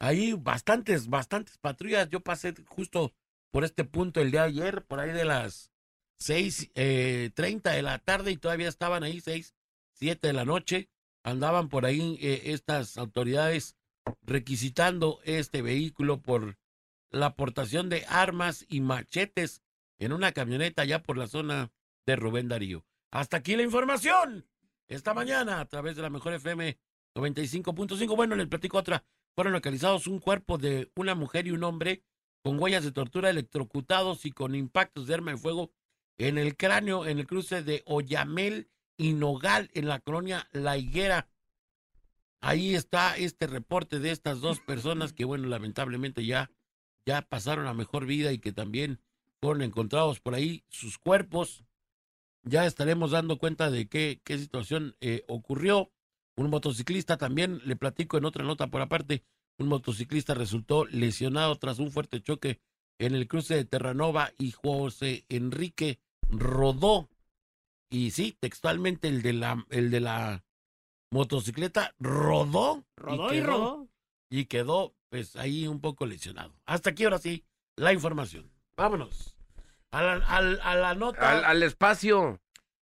[0.00, 2.08] Ahí bastantes, bastantes patrullas.
[2.10, 3.12] Yo pasé justo
[3.52, 5.70] por este punto el día de ayer, por ahí de las
[6.18, 9.54] seis eh, treinta de la tarde y todavía estaban ahí seis,
[9.92, 10.88] siete de la noche.
[11.22, 13.76] Andaban por ahí eh, estas autoridades
[14.22, 16.58] requisitando este vehículo por
[17.10, 19.62] la aportación de armas y machetes
[19.98, 21.70] en una camioneta ya por la zona
[22.06, 22.84] de Rubén Darío.
[23.12, 24.48] Hasta aquí la información.
[24.88, 26.78] Esta mañana, a través de la mejor FM
[27.14, 29.04] 95.5, bueno, les platico otra.
[29.34, 32.02] Fueron localizados un cuerpo de una mujer y un hombre
[32.42, 35.72] con huellas de tortura electrocutados y con impactos de arma de fuego
[36.18, 41.28] en el cráneo en el cruce de Oyamel y Nogal en la colonia La Higuera.
[42.40, 46.50] Ahí está este reporte de estas dos personas que, bueno, lamentablemente ya,
[47.06, 49.00] ya pasaron a mejor vida y que también
[49.40, 51.64] fueron encontrados por ahí sus cuerpos.
[52.42, 55.92] Ya estaremos dando cuenta de qué, qué situación eh, ocurrió.
[56.36, 59.22] Un motociclista también, le platico en otra nota por aparte,
[59.58, 62.60] un motociclista resultó lesionado tras un fuerte choque
[62.98, 67.08] en el cruce de Terranova y José Enrique rodó.
[67.90, 70.44] Y sí, textualmente el de la, el de la
[71.10, 72.84] motocicleta rodó.
[72.96, 73.88] Rodó y, quedó- rodó.
[74.30, 76.54] Y quedó, pues, ahí un poco lesionado.
[76.64, 77.44] Hasta aquí, ahora sí,
[77.76, 78.50] la información.
[78.76, 79.36] Vámonos.
[79.90, 81.30] A la, a la nota.
[81.30, 82.40] Al, al espacio.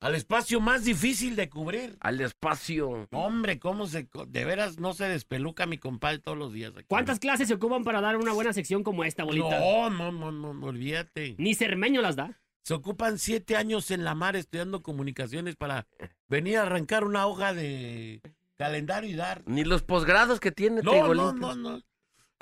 [0.02, 1.96] Al espacio más difícil de cubrir.
[2.02, 3.08] Al espacio.
[3.12, 6.74] Hombre, cómo se, co- de veras no se despeluca mi compadre todos los días.
[6.76, 6.86] aquí.
[6.88, 9.60] ¿Cuántas clases se ocupan para dar una buena sección como esta, bolita?
[9.60, 11.36] No, no, no, no, no, olvídate.
[11.38, 12.42] Ni Cermeño las da.
[12.64, 15.88] Se ocupan siete años en la mar estudiando comunicaciones para
[16.28, 18.22] venir a arrancar una hoja de
[18.56, 19.42] calendario y dar.
[19.46, 21.82] Ni los posgrados que tiene No, no, no, no.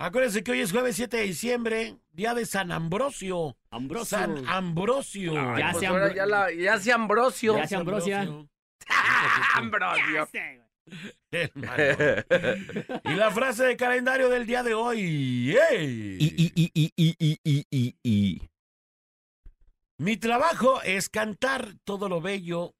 [0.01, 3.57] Acuérdense que hoy es jueves 7 de diciembre, día de San Ambrosio.
[3.69, 4.05] Ambrosio.
[4.17, 5.33] San Ambrosio.
[5.38, 7.57] Ay, Ya pues se ambro- ya, la- ya se Ambrosio.
[7.57, 8.21] Ya se Ambrosia.
[8.21, 8.49] Ambrosio.
[13.03, 15.53] Y la frase de calendario del día de hoy.
[15.69, 16.17] ¡ey!
[16.19, 18.41] Y, y, y, y, y, y, y, y.
[19.99, 22.73] Mi trabajo es cantar todo lo bello,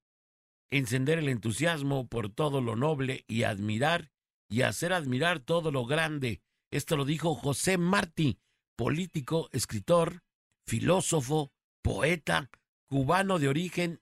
[0.72, 4.10] encender el entusiasmo por todo lo noble y admirar
[4.50, 6.42] y hacer admirar todo lo grande.
[6.72, 8.40] Esto lo dijo José Martí,
[8.76, 10.24] político, escritor,
[10.66, 11.52] filósofo,
[11.82, 12.50] poeta,
[12.88, 14.02] cubano de origen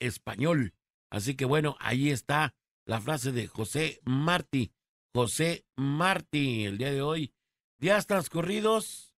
[0.00, 0.74] español.
[1.10, 2.54] Así que bueno, ahí está
[2.86, 4.72] la frase de José Martí.
[5.14, 7.32] José Martí, el día de hoy.
[7.78, 9.14] Días transcurridos,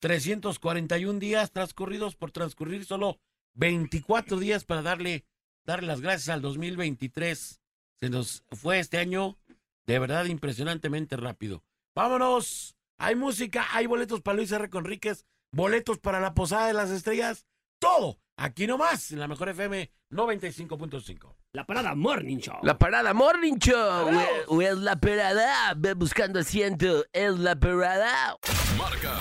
[0.00, 3.20] 341 días transcurridos por transcurrir solo
[3.54, 5.24] 24 días para darle,
[5.64, 7.60] darle las gracias al 2023.
[8.00, 9.38] Se nos fue este año
[9.86, 11.64] de verdad impresionantemente rápido.
[12.02, 12.76] Vámonos.
[13.00, 14.70] Hay música, hay boletos para Luis R.
[14.70, 17.44] Conríquez, boletos para la Posada de las Estrellas,
[17.80, 18.20] todo.
[18.36, 21.34] Aquí nomás, en la mejor FM 95.5.
[21.54, 22.58] La parada Morning Show.
[22.62, 24.10] La parada Morning Show.
[24.46, 25.74] O- es la parada.
[25.76, 27.04] Ve buscando asiento.
[27.12, 28.36] Es la parada.
[28.76, 29.18] Marca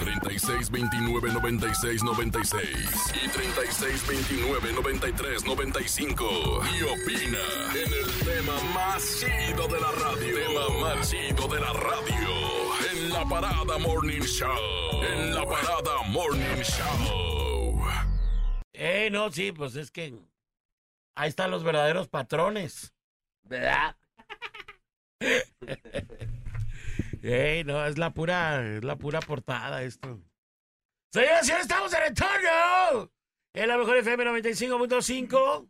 [0.00, 2.68] 36 29 96 96
[3.24, 6.24] y 36 29 93 95
[6.80, 7.38] y opina
[7.76, 10.34] en el tema más chido de la radio.
[10.34, 12.90] Tema más chido de la radio.
[12.90, 15.02] En la parada Morning Show.
[15.02, 17.80] En la parada Morning Show.
[18.72, 20.14] Eh, no, sí, pues es que
[21.14, 22.94] ahí están los verdaderos patrones.
[23.44, 23.96] ¿Verdad?
[27.24, 30.20] Eh, no, es la pura, es la pura portada esto.
[31.12, 33.10] Señoras y señores, estamos en el.
[33.54, 35.68] En la mejor FM 95.5.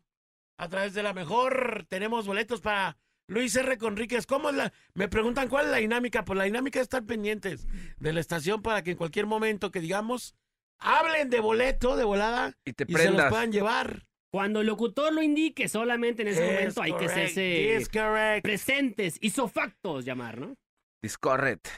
[0.59, 2.97] A través de la mejor tenemos boletos para
[3.29, 3.79] Luis R.
[3.79, 4.27] Conríquez.
[4.27, 4.73] ¿Cómo es la?
[4.95, 6.25] Me preguntan cuál es la dinámica.
[6.25, 7.67] Pues la dinámica es estar pendientes
[7.99, 10.35] de la estación para que en cualquier momento que digamos
[10.79, 14.07] hablen de boleto, de volada, Y te y se los puedan llevar.
[14.33, 20.05] Cuando el locutor lo indique, solamente en ese Es momento hay que hacerse presentes, isofactos
[20.07, 20.55] llamar, ¿no?
[21.03, 21.69] Discorret.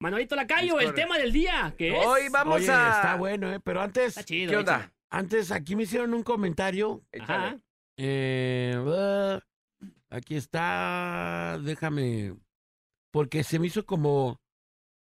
[0.00, 2.06] Manolito Lacayo, el tema del día, que es...
[2.06, 2.96] Hoy vamos Oye, a.
[2.96, 3.60] está bueno, ¿eh?
[3.64, 4.50] Pero antes, Está chido.
[4.50, 4.92] ¿Qué onda?
[5.10, 7.02] antes aquí me hicieron un comentario.
[7.18, 7.58] Ajá.
[7.96, 9.40] Eh,
[10.10, 12.36] aquí está, déjame,
[13.10, 14.40] porque se me hizo como,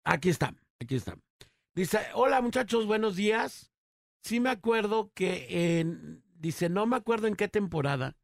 [0.06, 1.18] aquí está, aquí está.
[1.76, 3.72] Dice, hola muchachos, buenos días.
[4.22, 8.16] Sí me acuerdo que en, dice, no me acuerdo en qué temporada,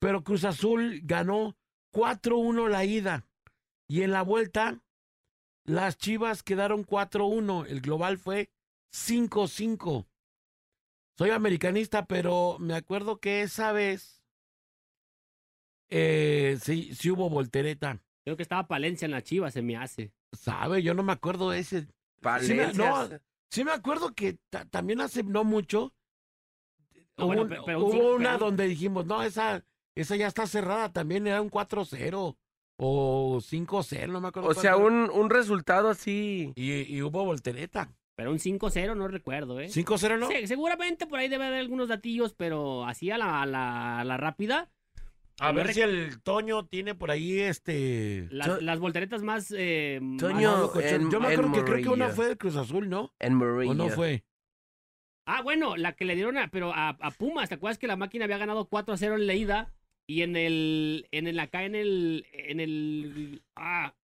[0.00, 1.56] pero Cruz Azul ganó
[1.94, 3.26] 4-1 la ida
[3.86, 4.82] y en la vuelta
[5.64, 8.50] las Chivas quedaron 4-1, el global fue
[8.92, 10.07] 5-5.
[11.18, 14.22] Soy americanista, pero me acuerdo que esa vez
[15.90, 18.00] eh, sí, sí hubo voltereta.
[18.24, 20.12] Creo que estaba Palencia en la chiva, se me hace.
[20.32, 20.82] ¿Sabe?
[20.82, 21.88] Yo no me acuerdo de ese.
[22.20, 22.72] Valencia.
[22.74, 23.08] no,
[23.50, 25.94] Sí me acuerdo que ta- también hace no mucho
[27.16, 29.64] No, hubo, bueno, un- pero- pero hubo sí, una pero- donde dijimos, no, esa,
[29.96, 32.36] esa ya está cerrada, también era un 4-0
[32.76, 34.50] o 5-0, no me acuerdo.
[34.50, 36.52] O sea, un, un resultado así.
[36.54, 37.90] Y, y hubo voltereta.
[38.18, 39.68] Pero un 5-0 no recuerdo, ¿eh?
[39.68, 40.26] 5-0, ¿no?
[40.28, 44.04] Sí, seguramente por ahí debe haber algunos datillos, pero así a la, a la, a
[44.04, 44.72] la rápida,
[45.38, 48.26] A ver si el Toño tiene por ahí este...
[48.32, 49.54] las, So- las volteretas más...
[49.56, 51.02] Eh, más- Toño, locochón.
[51.02, 53.14] en- Yo me acuerdo que creo que una fue del Cruz Azul, ¿no?
[53.20, 53.70] En Murillo.
[53.70, 54.24] ¿O no fue?
[55.24, 57.94] Ah, bueno, la que le dieron a, pero a, a Pumas, ¿te acuerdas que la
[57.96, 59.72] máquina había ganado 4-0 en la ida?
[60.08, 63.94] Y en el, en el, acá en el, en el, ah,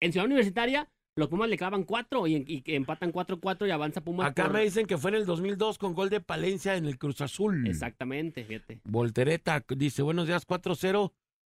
[0.00, 4.26] en Ciudad Universitaria, los Pumas le clavan 4 y, y empatan 4-4 y avanza Pumas
[4.28, 6.98] Acá por- me dicen que fue en el 2002 con gol de Palencia en el
[6.98, 7.66] Cruz Azul.
[7.68, 8.80] Exactamente, fíjate.
[8.84, 11.12] Voltereta dice, buenos días, 4-0,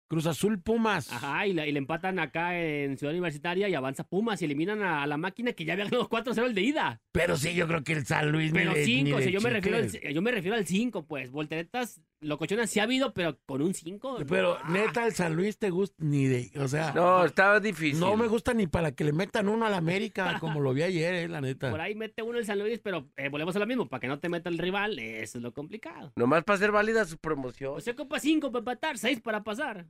[0.08, 1.12] Cruz Azul Pumas.
[1.12, 4.82] Ajá, y, la- y le empatan acá en Ciudad Universitaria y avanza Pumas y eliminan
[4.82, 7.02] a, a la máquina que ya había ganado 4-0 el de ida.
[7.12, 8.52] Pero sí, yo creo que el San Luis...
[8.52, 11.04] Pero le- ni 5, o sea, yo me, refiero al, yo me refiero al 5,
[11.06, 11.30] pues.
[11.30, 14.18] Volteretas, locochonas sí ha habido, pero con un 5.
[14.28, 16.50] Pero ah, neta, el San Luis te gusta ni de...
[16.60, 18.00] O sea, No, estaba difícil.
[18.00, 20.82] no me gusta ni para que le metan uno a la América, como lo vi
[20.82, 21.70] ayer, eh, la neta.
[21.70, 23.88] Por ahí mete uno el San Luis, pero eh, volvemos a lo mismo.
[23.88, 26.12] Para que no te meta el rival, eso es lo complicado.
[26.16, 27.74] Nomás para ser válida su promoción.
[27.76, 29.86] O sea, copa 5 para empatar, 6 para pasar.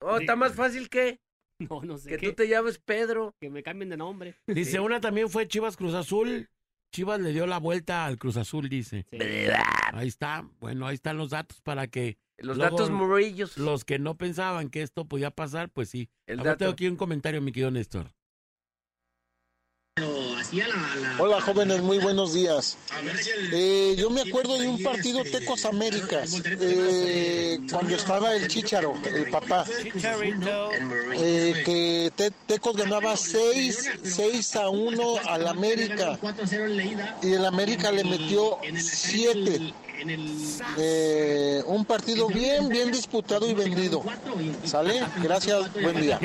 [0.00, 1.20] Oh, está más fácil que,
[1.58, 2.10] No, no sé.
[2.10, 3.34] que qué, tú te llames Pedro.
[3.40, 4.34] Que me cambien de nombre.
[4.46, 6.48] Dice, una también fue Chivas Cruz Azul.
[6.94, 9.04] Chivas le dio la vuelta al Cruz Azul, dice.
[9.10, 9.18] Sí.
[9.92, 10.48] Ahí está.
[10.60, 13.58] Bueno, ahí están los datos para que Los Luego, datos murillos.
[13.58, 16.08] los que no pensaban que esto podía pasar, pues sí.
[16.28, 16.58] El A ver, dato.
[16.58, 18.12] tengo aquí un comentario, mi querido Néstor.
[21.18, 22.76] Hola jóvenes, muy buenos días.
[23.52, 29.30] Eh, yo me acuerdo de un partido Tecos Américas, eh, cuando estaba el Chicharo, el
[29.30, 29.64] papá,
[31.16, 36.18] eh, que Te- Tecos ganaba 6, 6 a 1 al América
[37.22, 39.74] y el América le metió 7.
[40.78, 44.02] Eh, un partido bien, bien disputado y vendido.
[44.64, 45.02] ¿Sale?
[45.22, 46.18] Gracias, buen día.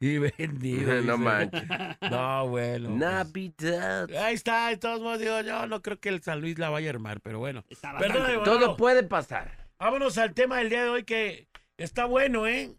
[0.00, 1.02] Y vendido.
[1.02, 1.62] no manches.
[2.10, 2.88] No, bueno.
[2.88, 2.98] pues.
[2.98, 4.10] Navidad.
[4.14, 6.88] Ahí está, de todos modos, digo, yo no creo que el San Luis la vaya
[6.88, 7.64] a armar, pero bueno.
[7.98, 9.68] Perdóname, Todo puede pasar.
[9.78, 12.74] Vámonos al tema del día de hoy que está bueno, ¿eh?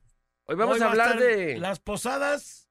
[0.46, 2.68] Hoy vamos Hoy a hablar de las posadas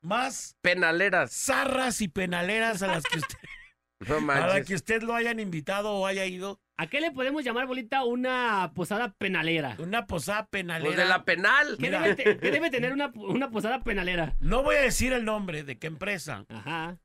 [0.00, 1.32] más penaleras.
[1.32, 3.38] zarras y penaleras a las que usted,
[4.00, 4.66] No a las manches.
[4.66, 6.60] que usted lo hayan invitado o haya ido.
[6.78, 9.76] ¿A qué le podemos llamar, bolita, una posada penalera?
[9.78, 10.84] Una posada penalera.
[10.86, 11.76] Pues de la penal.
[11.80, 14.36] ¿Qué debe, te- qué debe tener una, una posada penalera?
[14.40, 16.98] No voy a decir el nombre de qué empresa, Ajá.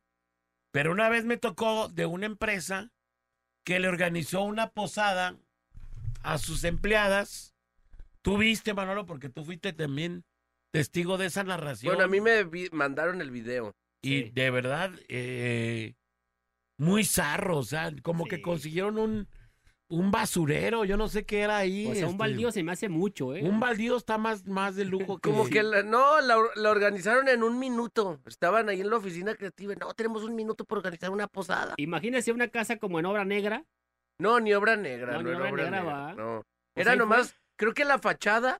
[0.71, 2.91] pero una vez me tocó de una empresa
[3.63, 5.37] que le organizó una posada
[6.23, 7.55] a sus empleadas.
[8.21, 10.25] Tú viste, Manolo, porque tú fuiste también
[10.73, 11.93] testigo de esa narración.
[11.93, 13.73] Bueno, a mí me vi- mandaron el video.
[14.01, 14.31] Y Sí.
[14.33, 15.95] de verdad, eh,
[16.81, 19.27] muy zarro, o sea, como que consiguieron un,
[19.87, 21.85] un basurero, yo no sé qué era ahí.
[21.85, 23.43] O sea, un este, baldío se me hace mucho, ¿eh?
[23.43, 25.29] Un baldío está más, más de lujo que...
[25.29, 28.19] Como que, la- no, la, la organizaron en un minuto.
[28.25, 29.75] Estaban ahí en la oficina creativa.
[29.75, 31.75] No, tenemos un minuto para organizar una posada.
[31.77, 33.63] Imagínese una casa como en obra negra.
[34.17, 35.13] No, ni obra negra.
[35.13, 35.93] No, No, ni era obra obra negra, negra.
[35.93, 36.13] va.
[36.15, 36.43] No.
[36.75, 38.57] Era nomás, creo que la fachada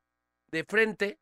[0.52, 1.18] de frente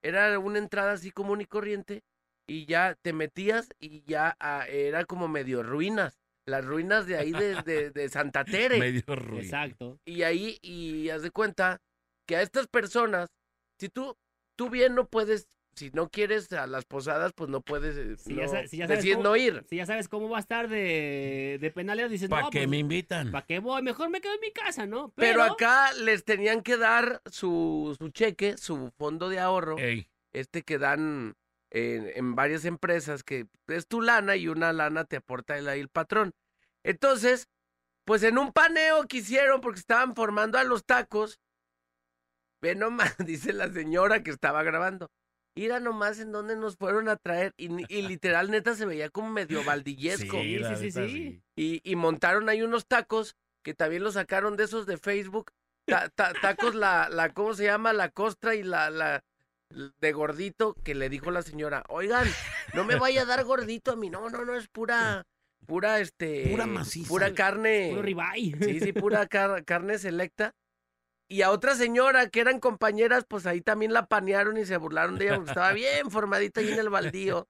[0.00, 2.04] era una entrada así común y corriente.
[2.48, 6.20] Y ya te metías y ya ah, era como medio ruinas.
[6.46, 8.78] Las ruinas de ahí de, de, de Santa Tere.
[8.78, 9.42] medio ruido.
[9.42, 9.98] Exacto.
[10.04, 11.80] Y ahí, y haz de cuenta
[12.26, 13.28] que a estas personas,
[13.80, 14.16] si tú,
[14.56, 18.32] tú bien no puedes, si no quieres a las posadas, pues no puedes eh, Si
[18.34, 19.64] no, ya sa- si ya sabes decides cómo- no ir.
[19.68, 22.68] Si ya sabes cómo va a estar de, de penalero, dices, ¿Para no, qué pues,
[22.68, 23.30] me invitan?
[23.32, 23.82] ¿para qué voy?
[23.82, 25.12] Mejor me quedo en mi casa, ¿no?
[25.16, 30.62] Pero, acá les tenían que dar su, su cheque, su fondo de ahorro, Ey, este
[30.62, 31.34] que dan
[31.70, 35.80] en, en varias empresas, que es tu lana y una lana te aporta el, ahí
[35.80, 36.32] el patrón.
[36.84, 37.48] Entonces,
[38.04, 41.40] pues en un paneo que hicieron, porque estaban formando a los tacos,
[42.62, 45.10] ve nomás, dice la señora que estaba grabando.
[45.58, 47.54] Mira nomás en dónde nos fueron a traer.
[47.56, 47.68] Y,
[48.02, 50.36] literal, neta, se veía como medio baldillesco.
[50.38, 51.42] Sí, sí, sí, sí.
[51.56, 55.52] Y, y montaron ahí unos tacos que también los sacaron de esos de Facebook.
[55.86, 57.94] Ta- ta- tacos, la, la, ¿cómo se llama?
[57.94, 59.24] La costra y la, la
[59.70, 62.26] de gordito que le dijo la señora, oigan,
[62.74, 64.10] no me vaya a dar gordito a mí.
[64.10, 65.26] No, no, no, es pura,
[65.66, 67.08] pura, este, Pura maciza.
[67.08, 67.88] pura carne.
[67.90, 68.56] Puro ribeye.
[68.60, 70.54] Sí, sí, pura car- carne selecta.
[71.28, 75.18] Y a otra señora que eran compañeras, pues ahí también la panearon y se burlaron
[75.18, 77.48] de ella porque estaba bien formadita ahí en el baldío.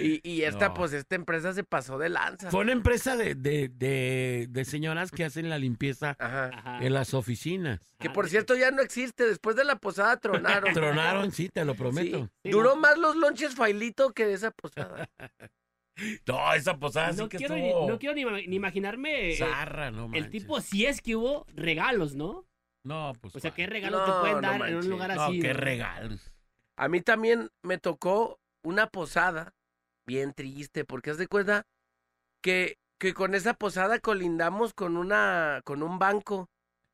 [0.00, 0.74] Y, y esta, No.
[0.74, 2.50] pues esta empresa se pasó de lanza.
[2.50, 6.78] Fue una empresa de, de, de, de señoras que hacen la limpieza Ajá.
[6.84, 7.80] En las oficinas.
[8.00, 9.24] Que Ah, por cierto ya no existe.
[9.26, 10.72] Después de la posada tronaron.
[10.74, 12.28] Tronaron, sí, te lo Sí, prometo.
[12.44, 12.80] Sí, Duró no.
[12.80, 15.08] más los lonches failito que esa posada.
[16.26, 19.36] No, esa posada sí No que quiero, estuvo no quiero ni, ma- ni imaginarme eh,
[19.38, 20.30] zarra, no el manches.
[20.30, 22.44] tipo, si es que hubo regalos, ¿no?
[22.84, 23.34] No, pues.
[23.34, 25.40] O sea, ¿qué regalos No, te pueden no dar en un lugar No, así?
[25.40, 25.60] qué no?
[25.60, 26.32] regalos.
[26.76, 29.54] A mí también me tocó una posada
[30.06, 31.66] bien triste, porque haz de cuenta
[32.42, 36.48] que, que con esa posada colindamos con una, con un banco.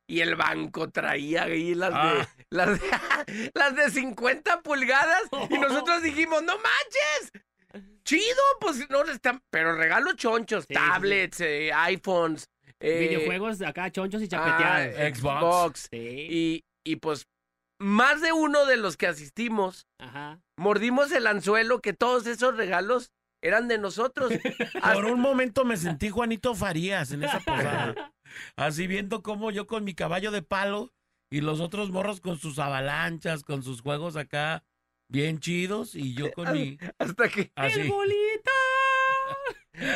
[0.05, 2.29] Y el banco traía ahí las de, Ah.
[2.49, 5.23] las de, las de 50 pulgadas.
[5.49, 7.31] Y nosotros dijimos, no manches.
[8.03, 10.89] Chido, pues no están, pero regalos chonchos, Sí, sí, sí.
[10.91, 12.49] tablets, eh, iPhones,
[12.81, 15.17] eh, Videojuegos acá, chonchos y ah, chapeteados.
[15.17, 15.87] Xbox.
[15.89, 15.97] sí.
[16.29, 17.25] Y, y pues
[17.83, 20.39] más de uno de los que asistimos Ajá.
[20.57, 24.31] mordimos el anzuelo que todos esos regalos eran de nosotros.
[24.93, 28.13] Por un momento me sentí Juanito Farías en esa posada.
[28.55, 30.93] Así viendo cómo yo con mi caballo de palo
[31.29, 34.63] y los otros morros con sus avalanchas, con sus juegos acá
[35.09, 36.77] bien chidos y yo con mi...
[36.99, 37.87] hasta que ¡El Así.
[37.89, 38.51] bolita!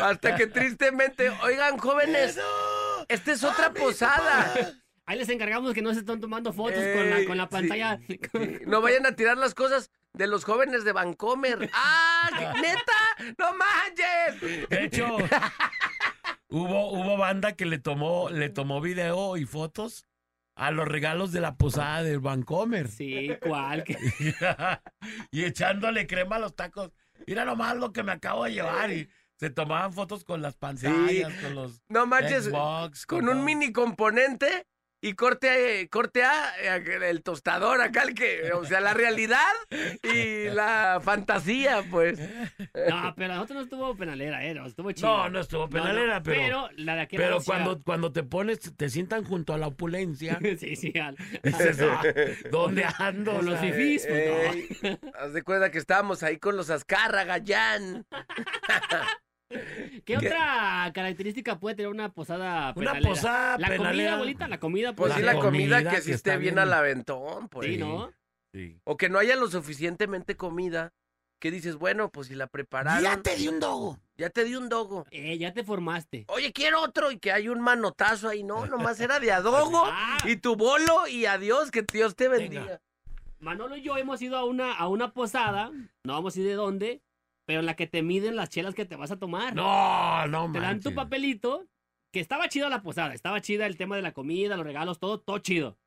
[0.03, 3.05] hasta que tristemente, oigan jóvenes, ¡Eso!
[3.07, 4.73] esta es otra posada.
[5.07, 7.97] Ahí les encargamos que no se están tomando fotos con, la, con pantalla.
[8.07, 8.19] sí.
[8.65, 11.69] No vayan a tirar las cosas de los jóvenes de Vancomer.
[11.73, 12.29] ¡Ah!
[12.37, 13.35] ¿qué- ¡Neta!
[13.37, 14.69] ¡No manches!
[14.69, 15.07] De hecho,
[16.49, 20.05] hubo, hubo banda que le tomó, le tomó video y fotos
[20.55, 22.89] a los regalos de la posada del Vancomer.
[22.89, 23.85] Sí, ¿cuál?
[25.31, 26.91] Y echándole crema a los tacos.
[27.25, 28.91] Mira nomás lo que me acabo de llevar.
[28.91, 33.71] Y se tomaban fotos con las pantallas, con los No manches, Xbox, con un mini
[33.71, 34.67] componente
[34.99, 39.43] y corte, eh, corte A, eh, el tostador acá, el que, o sea, la realidad
[40.03, 42.19] y la fantasía, pues.
[42.89, 44.53] No, pero nosotros no estuvo penalera, ¿eh?
[44.55, 45.07] No, estuvo chido.
[45.07, 48.89] No, no estuvo penalera, pero- Pero la de aquel Pero cuando, cuando te pones, te
[48.89, 52.01] sientan junto a la opulencia, sí, sí, al- dices, "Ah,
[52.51, 53.33] ¿dónde ando?
[53.35, 54.89] Con los fifís, pues no.
[54.89, 58.05] Ey, haz de cuenta que estábamos ahí con los Azcárraga, Jan.
[60.05, 63.09] ¿Qué otra característica puede tener una posada Una penalera?
[63.09, 64.93] posada La comida, abuelita, la comida.
[64.93, 66.59] Pues La sí, la comida, comida que que sí esté bien bien.
[66.59, 67.67] al aventón, pues.
[67.67, 68.11] Sí, ¿no?
[68.53, 68.79] Sí.
[68.83, 70.93] O que no haya lo suficientemente comida.
[71.39, 73.03] Que dices, bueno, pues si la prepararon.
[73.03, 73.99] Ya te di un dogo.
[74.17, 75.05] ya te di un dogo.
[75.11, 76.25] Eh, ya te formaste.
[76.29, 78.43] Oye, quiero otro y que hay un manotazo ahí.
[78.43, 80.17] No, nomás era de adogo Ah.
[80.25, 82.81] y tu bolo y adiós, que Dios te bendiga.
[83.39, 85.69] Manolo y yo hemos ido a una, a una posada,
[86.03, 87.01] no vamos a ir de dónde,
[87.47, 89.55] pero la que te miden las chelas que te vas a tomar.
[89.55, 91.65] No, no, te dan tu papelito,
[92.13, 95.19] que estaba chida la posada, estaba chida el tema de la comida, los regalos, todo,
[95.19, 95.79] todo chido.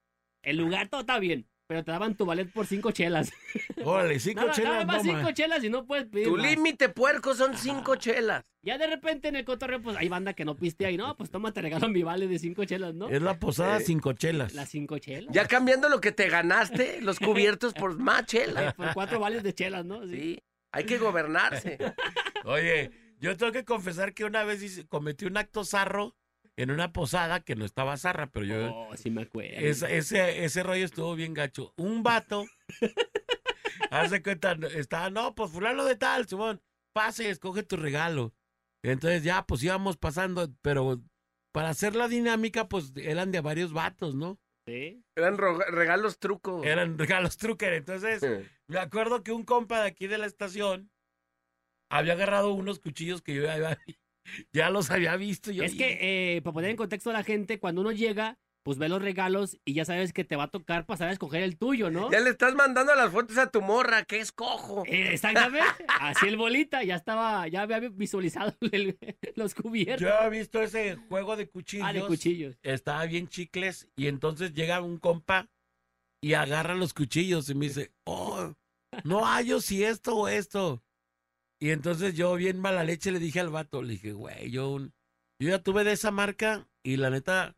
[0.42, 3.31] El lugar todo está bien, pero te daban tu ballet por cinco chelas.
[3.85, 5.35] Órale, cinco Nada, chelas, nada más no, cinco man.
[5.35, 6.51] chelas y no puedes pedir Tu más.
[6.51, 8.42] límite puerco son cinco chelas.
[8.62, 11.31] Ya de repente en el cotorreo, pues hay banda que no pistea y no, pues
[11.31, 13.09] toma, te regalo mi vale de cinco chelas, ¿no?
[13.09, 14.55] Es la posada Eh, cinco chelas.
[14.55, 15.33] Las cinco chelas.
[15.35, 18.73] Ya cambiando lo que te ganaste, los cubiertos por más chela.
[18.75, 20.07] Por cuatro vales de chelas, ¿no?
[20.07, 20.11] Sí.
[20.11, 21.78] Sí, hay que gobernarse.
[22.44, 26.16] Oye, yo tengo que confesar que una vez hice- cometí un acto zarro
[26.56, 28.74] en una posada que no estaba zarra, pero yo...
[28.74, 29.50] Oh, sí me acuerdo.
[29.54, 31.72] Ese, ese, ese rollo estuvo bien gacho.
[31.76, 32.44] Un vato.
[33.90, 38.35] Hace cuenta, estaba, no, pues fulano de tal, Simón, pase, escoge tu regalo.
[38.83, 41.02] Entonces ya, pues íbamos pasando, pero
[41.52, 44.38] para hacer la dinámica, pues eran de varios vatos, ¿no?
[44.66, 45.02] Sí.
[45.16, 46.64] Eran regalos trucos.
[46.64, 47.72] Eran regalos trucker.
[47.72, 48.22] Entonces,
[48.70, 50.90] me acuerdo que un compa de aquí de la estación
[51.90, 53.78] había agarrado unos cuchillos que yo ya, había-
[54.52, 55.50] ya los había visto.
[55.50, 58.76] Yo, Es que, eh, para poner en contexto a la gente, cuando uno llega, pues
[58.78, 61.56] ve los regalos y ya sabes que te va a tocar pasar a escoger el
[61.56, 62.11] tuyo, ¿no?
[62.12, 64.85] Ya le estás mandando las fotos a tu morra, que es cojo.
[64.87, 65.66] Eh, exactamente.
[66.00, 68.98] Así el bolita ya estaba, ya había visualizado el-
[69.35, 70.00] los cubiertos.
[70.02, 71.87] yo había visto ese juego de cuchillos.
[71.88, 72.56] ah, de cuchillos.
[72.62, 75.48] estaba bien chicles y entonces llega un compa
[76.22, 78.52] y agarra los cuchillos y me dice, oh,
[79.04, 80.82] no hallo si esto o esto.
[81.60, 84.94] Y entonces yo bien mala leche le dije al vato, le dije, güey, yo, un-
[85.38, 87.56] yo ya tuve de esa marca y la neta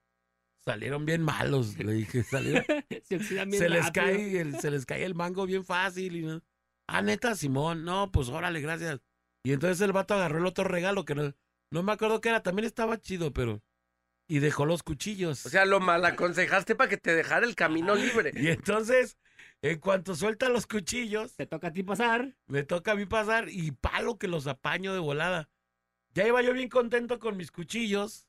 [0.65, 1.79] salieron bien malos.
[1.79, 2.65] Le dije, salieron,
[3.09, 6.43] Se bien se les cae el, se les cae el mango bien fácil y no.
[6.89, 9.01] Ah, neta, Simón, no, pues órale, gracias.
[9.45, 11.35] Y entonces el vato agarró el otro regalo que no,
[11.71, 13.63] no me acuerdo qué era, también estaba chido, pero
[14.29, 15.45] y dejó los cuchillos.
[15.47, 18.33] O sea, lo mal aconsejaste para que te dejara el camino libre.
[18.35, 19.19] y entonces,
[19.63, 22.35] en cuanto suelta los cuchillos, Te toca a ti pasar.
[22.47, 25.49] me toca a mí pasar y palo que los apaño de volada.
[26.15, 28.27] Ya iba yo bien contento con mis cuchillos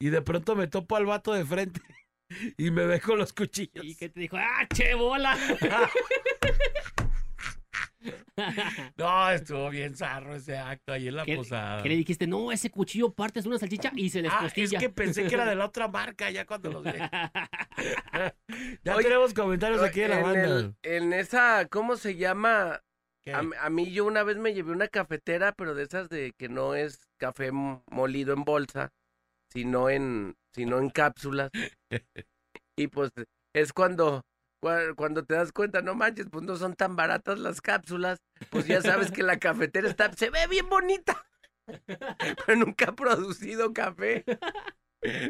[0.00, 1.80] y de pronto me topo al vato de frente
[2.58, 3.84] y me ve con los cuchillos.
[3.84, 5.36] Y que te dijo, ¡ah, che bola!
[8.96, 11.82] No, estuvo bien zarro ese acto ahí en la ¿Qué, posada.
[11.82, 12.26] qué le dijiste?
[12.26, 15.54] No, ese cuchillo partes una salchicha y se Ah, es que pensé que era de
[15.56, 16.90] la otra marca ya cuando los vi.
[18.84, 20.44] ya Oye, tenemos comentarios aquí de la en, banda.
[20.44, 22.82] el- en esa, ¿cómo se llama?
[23.32, 26.48] A, a mí yo una vez me llevé una cafetera, pero de esas de que
[26.48, 28.90] no es café molido en bolsa,
[29.52, 31.50] sino en, sino en cápsulas.
[32.76, 33.10] y pues
[33.54, 34.22] es cuando, cua-
[34.60, 38.18] cuando te das cuenta, no manches, pues no son tan baratas las cápsulas,
[38.50, 41.24] pues ya sabes que la cafetera está, se ve bien bonita,
[42.46, 44.24] pero nunca ha producido café.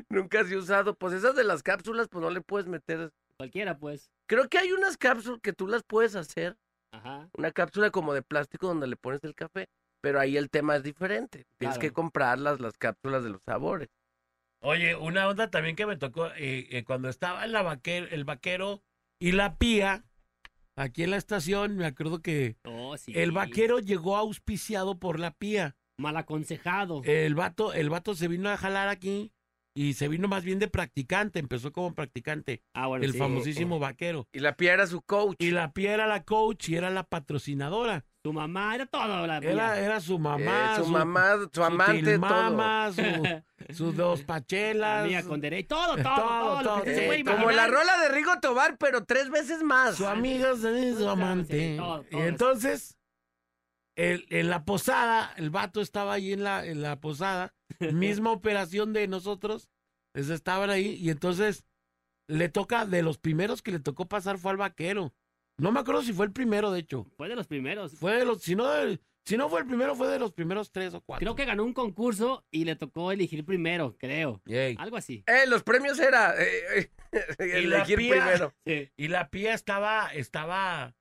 [0.08, 3.12] Nunca se ha usado, pues esas de las cápsulas, pues no le puedes meter.
[3.36, 4.10] Cualquiera, pues.
[4.28, 6.56] Creo que hay unas cápsulas que tú las puedes hacer
[6.92, 7.28] Ajá.
[7.38, 9.68] una cápsula como de plástico donde le pones el café,
[10.02, 11.46] pero ahí el tema es diferente.
[11.58, 11.80] Tienes Claro.
[11.88, 13.88] que comprarlas, las cápsulas de los sabores.
[14.62, 18.24] Oye, una onda también que me tocó eh, eh, cuando estaba en la vaquer- el
[18.24, 18.82] vaquero
[19.20, 20.04] y la pía,
[20.76, 23.12] aquí en la estación, me acuerdo que Oh, sí.
[23.14, 25.77] el vaquero llegó auspiciado por la pía.
[25.98, 27.02] Mal aconsejado.
[27.04, 29.33] El vato, el vato se vino a jalar aquí
[29.77, 33.18] y se vino más bien de practicante, empezó como practicante, ah, bueno, el sí.
[33.18, 34.27] famosísimo vaquero.
[34.33, 35.37] Y la pía era su coach.
[35.38, 38.04] Y la pía era la coach y era la patrocinadora.
[38.23, 39.27] Tu mamá era todo.
[39.27, 42.10] La Era, era su Eh, mamá, su, mamá, su, amante, todo.
[42.12, 43.02] tilmama, su-
[43.75, 45.06] sus dos La pachelas.
[45.06, 45.68] mía con derecho.
[45.75, 46.14] Todo, todo, Todo,
[46.60, 46.94] todo, lo que todo.
[46.94, 49.96] se Eh, puede como la rola de Rigo Tobar, pero tres veces más.
[49.96, 51.71] su amiga, su su amante.
[51.73, 52.25] Sí, todo, y todo.
[52.25, 52.98] entonces,
[53.96, 57.54] el- en la posada, el vato estaba ahí en la, en la posada,
[58.21, 59.71] misma operación de nosotros,
[60.14, 61.64] estaban ahí, y entonces
[62.29, 65.14] le toca, de los primeros que le tocó pasar fue al vaquero.
[65.61, 67.06] No me acuerdo si fue el primero, de hecho.
[67.17, 67.92] Fue de los primeros.
[67.98, 68.67] Fue de los, si no,
[69.25, 71.23] Si no fue el primero, fue de los primeros tres o cuatro.
[71.25, 74.40] Creo que ganó un concurso y le tocó elegir primero, creo.
[74.46, 74.77] Yay.
[74.79, 75.23] Algo así.
[75.27, 77.27] Eh, los premios era eh, eh,
[77.63, 78.54] Y la elegir pía- primero.
[78.65, 78.90] Sí.
[78.96, 80.94] Y la pía estaba, estaba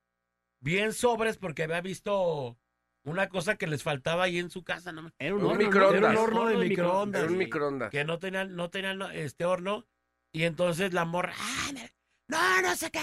[0.61, 2.57] bien sobres porque había visto
[3.05, 5.09] una cosa que les faltaba ahí en su casa, ¿no?
[5.17, 5.65] Era un, Un horno, ¿no?
[5.65, 5.97] microondas.
[6.01, 7.21] Era un horno de microondas.
[7.23, 7.89] Era un microondas.
[7.91, 9.87] Que no tenían, no tenían este horno.
[10.33, 11.91] Y entonces la morra, "Ah, me-
[12.27, 12.99] no, no sé qué.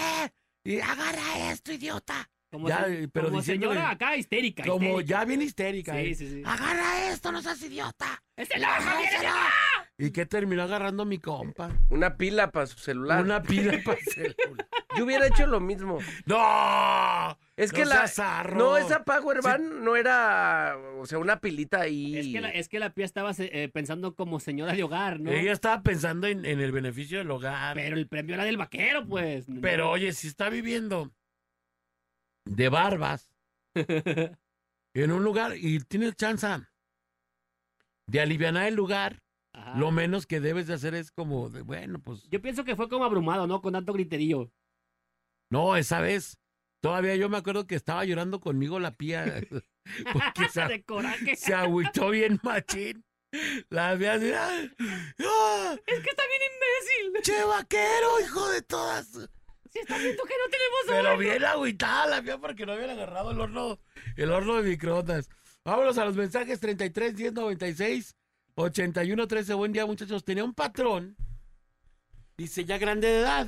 [0.67, 2.29] Y agarra esto, idiota.
[2.51, 4.63] Como, Ya, se- pero como señora acá histérica.
[4.65, 5.07] Como histérica.
[5.19, 5.93] ya bien histérica.
[5.93, 6.15] Sí, ¿eh?
[6.15, 6.41] sí, sí.
[6.45, 8.21] Agarra esto, no seas idiota.
[8.35, 9.29] ¡Es el horno, viene Agárraselo".
[9.99, 11.71] ¿Y qué terminó agarrando mi compa?
[11.89, 13.23] Una pila para su celular.
[13.23, 14.67] Una pila para celular.
[14.95, 15.97] Yo hubiera hecho lo mismo.
[16.25, 17.35] ¡No!
[17.55, 17.95] Es que No la.
[17.95, 18.55] seas zarro.
[18.57, 20.77] No, esa Power Van no era.
[20.99, 22.15] O sea, una pilita ahí.
[22.15, 25.31] Es que, la, es que la pía estaba eh, pensando como señora de hogar, ¿no?
[25.31, 27.75] Ella estaba pensando en, en el beneficio del hogar.
[27.75, 29.45] Pero el premio era del vaquero, pues.
[29.61, 29.91] Pero No.
[29.91, 31.11] oye, si está viviendo
[32.45, 33.31] de barbas
[33.75, 36.47] en un lugar y tienes chance
[38.07, 39.23] de aliviar el lugar,
[39.57, 39.77] Ajá.
[39.77, 42.89] lo menos que debes de hacer es como, de, bueno, pues Yo pienso que fue
[42.89, 43.61] como abrumado, ¿no?
[43.61, 44.51] Con tanto griterío.
[45.49, 46.37] no, esa vez.
[46.79, 49.25] Todavía yo me acuerdo que estaba llorando conmigo la pía.
[50.13, 51.35] Porque se, de coraje.
[51.35, 53.03] se agüitó bien machín.
[53.69, 54.71] La así, ¡ay!
[54.79, 55.75] ¡ah!
[55.85, 57.23] Es que está bien imbécil.
[57.23, 59.07] ¡Che vaquero, hijo de todas!
[59.69, 61.17] Si está viendo que no tenemos Pero horno.
[61.17, 63.79] bien agüitada la mía porque no habían agarrado el horno,
[64.15, 65.29] el horno de microondas.
[65.65, 68.15] Vámonos a los mensajes 33 10 96
[68.59, 69.53] 81 13.
[69.53, 70.25] Buen día, muchachos.
[70.25, 71.15] Tenía un patrón,
[72.37, 73.47] dice ya grande de edad,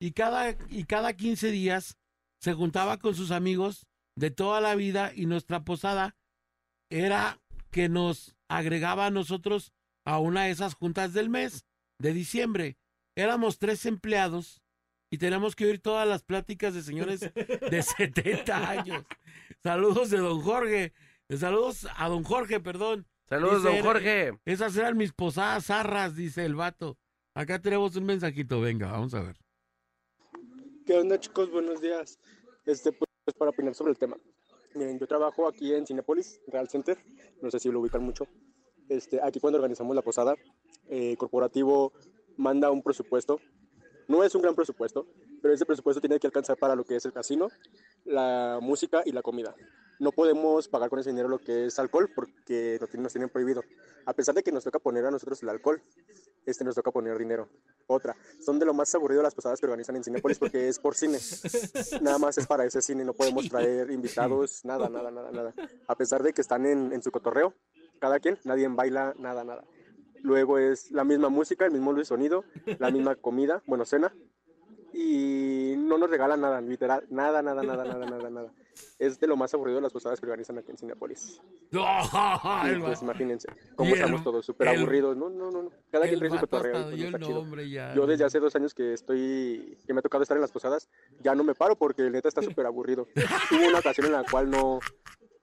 [0.00, 1.96] y cada, y cada 15 días
[2.40, 3.86] se juntaba con sus amigos
[4.16, 6.16] de toda la vida y nuestra posada
[6.90, 7.40] era
[7.70, 9.72] que nos agregaba a nosotros
[10.04, 11.64] a una de esas juntas del mes
[11.98, 12.78] de diciembre.
[13.14, 14.60] Éramos tres empleados
[15.08, 19.04] y tenemos que oír todas las pláticas de señores de 70 años.
[19.62, 20.92] Saludos de don Jorge.
[21.28, 23.06] Saludos a don Jorge, perdón.
[23.28, 24.38] Saludos, Dice, don Jorge.
[24.46, 26.96] Esas eran mis posadas zarras, dice el vato.
[27.34, 29.36] Acá tenemos un mensajito, venga, vamos a ver.
[30.86, 31.50] ¿Qué onda chicos?
[31.50, 32.18] Buenos días.
[32.64, 34.16] Este, pues para opinar sobre el tema.
[34.74, 36.96] Miren, yo trabajo aquí en Cinepolis, Real Center,
[37.42, 38.26] no sé si lo ubican mucho.
[38.88, 40.34] Este, aquí cuando organizamos la posada,
[40.88, 41.92] eh, corporativo
[42.38, 43.40] manda un presupuesto.
[44.06, 45.06] No es un gran presupuesto,
[45.42, 47.48] pero ese presupuesto tiene que alcanzar para lo que es el casino,
[48.04, 49.54] la música y la comida.
[50.00, 53.62] No podemos pagar con ese dinero lo que es alcohol porque nos tienen- prohibido.
[54.06, 55.82] A pesar de que nos toca poner a nosotros el alcohol,
[56.46, 57.48] este nos toca poner dinero.
[57.88, 60.94] Otra, son de lo más aburrido las posadas que organizan en Cinepolis porque es por
[60.94, 61.18] cine.
[62.00, 65.52] Nada más es para ese cine, no podemos traer invitados, nada, nada, nada, nada.
[65.88, 67.52] A pesar de que están en, en su cotorreo,
[67.98, 69.64] cada quien, nadie baila, nada, nada.
[70.22, 72.44] Luego es la misma música, el mismo sonido,
[72.78, 74.14] la misma comida, bueno, cena.
[74.92, 78.52] Y no nos regalan nada, literal, nada, nada, nada, nada, nada, nada.
[78.98, 81.40] Es de lo más aburrido las posadas que organizan aquí en Cinepolis.
[81.70, 85.16] Y El pues imagínense, cómo el- estamos todos, súper el- aburridos.
[85.16, 85.70] No, no, no, no.
[85.90, 86.84] Cada quien el trae su cotorreo.
[86.90, 87.94] pues, el.
[87.94, 90.88] Yo desde hace dos años que estoy, que me ha tocado estar en las posadas,
[91.20, 93.06] ya no me paro porque neta está súper aburrido.
[93.52, 94.78] Hubo una ocasión en la cual no,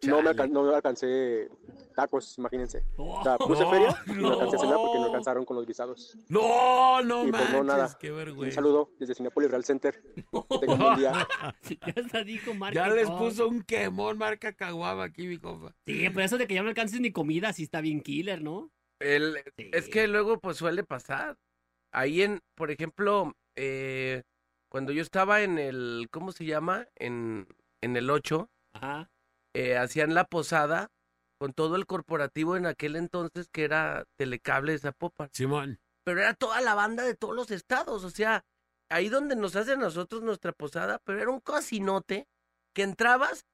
[0.07, 1.49] no, me, alcan- no me alcancé
[1.95, 2.83] tacos, imagínense.
[2.97, 5.05] O sea, puse No, feria y no alcancé a cenar porque no no.
[5.07, 6.17] alcanzaron con los guisados.
[6.29, 7.97] No, no y pues manches, no, nada.
[7.99, 8.55] qué Un vergüenza.
[8.55, 10.01] saludo desde Cinepolis Real Center.
[10.03, 11.27] Que tengan un buen día.
[11.85, 13.17] Ya hasta dijo marca Ya y les todo.
[13.19, 15.73] puso un quemón marca caguaba aquí, mi compa.
[15.85, 18.71] Sí, pero eso de que ya no alcances ni comida, sí está bien killer, ¿no?
[18.99, 19.69] El- Sí.
[19.73, 21.37] Es que luego pues suele pasar.
[21.93, 24.23] Ahí en, por ejemplo, eh,
[24.69, 26.87] cuando yo estaba en el, ¿cómo se llama?
[26.95, 27.47] En,
[27.81, 29.09] en el 8, Ajá.
[29.55, 30.91] Eh, hacían la posada
[31.39, 35.29] con todo el corporativo en aquel entonces que era Telecable de Zapopan.
[35.31, 35.79] Simón.
[36.03, 38.43] Pero era toda la banda de todos los estados, o sea,
[38.89, 42.27] ahí donde nos hacen a nosotros nuestra posada, pero era un casinote
[42.73, 43.45] que entrabas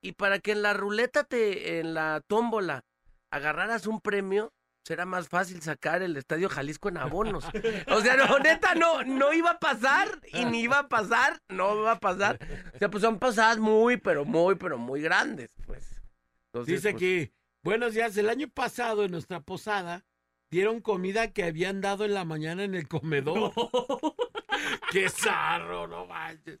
[0.00, 2.84] y para que en la ruleta te, en la tómbola,
[3.32, 4.52] agarraras un premio,
[4.88, 7.44] será más fácil sacar el Estadio Jalisco en abonos.
[7.88, 11.78] O sea, no, neta, no, no iba a pasar y ni iba a pasar, no
[11.80, 12.38] iba a pasar.
[12.74, 16.00] O sea, pues son pasadas muy, pero muy, pero muy grandes, pues.
[16.46, 17.32] Entonces, Dice pues, aquí,
[17.62, 20.06] buenos días, el año pasado en nuestra posada
[20.50, 23.52] dieron comida que habían dado en la mañana en el comedor.
[24.90, 26.60] ¡Qué zarro, no manches!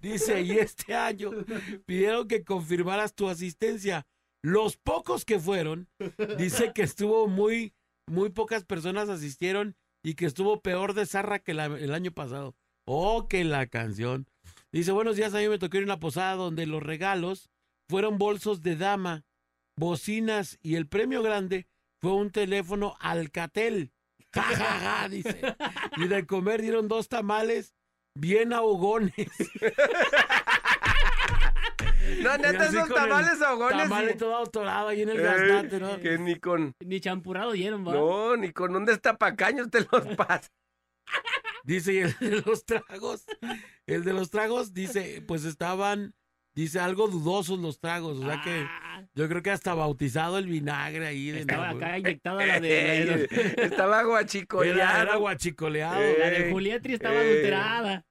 [0.00, 1.30] Dice, y este año
[1.84, 4.06] pidieron que confirmaras tu asistencia.
[4.42, 5.88] Los pocos que fueron,
[6.38, 7.74] dice que estuvo muy,
[8.06, 12.54] muy pocas personas asistieron y que estuvo peor de zarra que el año pasado.
[12.86, 14.28] Oh, que la canción.
[14.70, 17.50] Dice, buenos días, a mí me tocó ir una posada donde los regalos
[17.88, 19.24] fueron bolsos de dama,
[19.76, 21.66] bocinas y el premio grande
[22.00, 23.92] fue un teléfono Alcatel.
[24.32, 25.40] Ja, ja, ja, dice.
[25.96, 27.74] Y de comer dieron dos tamales
[28.14, 29.14] bien ahogones.
[32.22, 33.78] No, Y neta, esos tamales ahogones.
[33.88, 34.16] Tamal sí.
[34.18, 35.98] todo atorado ahí en el Eh, gaznate, ¿no?
[36.00, 36.72] Que ni con.
[36.84, 37.92] Ni champurrado dieron, va.
[37.94, 40.50] No, ni con un destapacaños te los pasas.
[41.64, 43.24] Dice y el de los tragos.
[43.86, 46.14] El de los tragos dice, pues estaban,
[46.54, 48.18] dice algo dudosos los tragos.
[48.18, 51.30] O sea que Ah, yo creo que hasta bautizado el vinagre ahí.
[51.30, 51.78] de estaba nuevo.
[51.84, 55.02] acá inyectada la de, la de, Estaba Era, guachicoleado.
[55.02, 56.00] era guachicoleado.
[56.00, 56.16] Eh.
[56.18, 57.30] la de Julietri estaba Eh.
[57.30, 58.04] adulterada.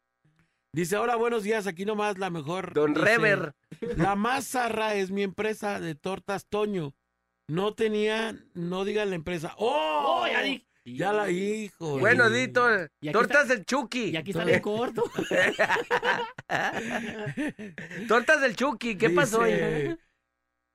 [0.75, 2.73] Dice, hola, buenos días, aquí nomás la mejor.
[2.73, 3.55] Don Dice, Rever.
[3.95, 6.93] La más zarra es mi empresa de tortas Toño.
[7.47, 9.55] No tenía, no digan la empresa.
[9.57, 10.03] ¡Oh!
[10.05, 10.67] ¡Oh, ya di!
[10.83, 11.97] Ya la hijo.
[11.99, 12.67] Bueno, Dito,
[13.13, 14.09] tortas del Chucky.
[14.09, 15.05] Y aquí sale corto.
[18.09, 19.45] Tortas del Chucky, ¿qué pasó?
[19.45, 19.97] Dice,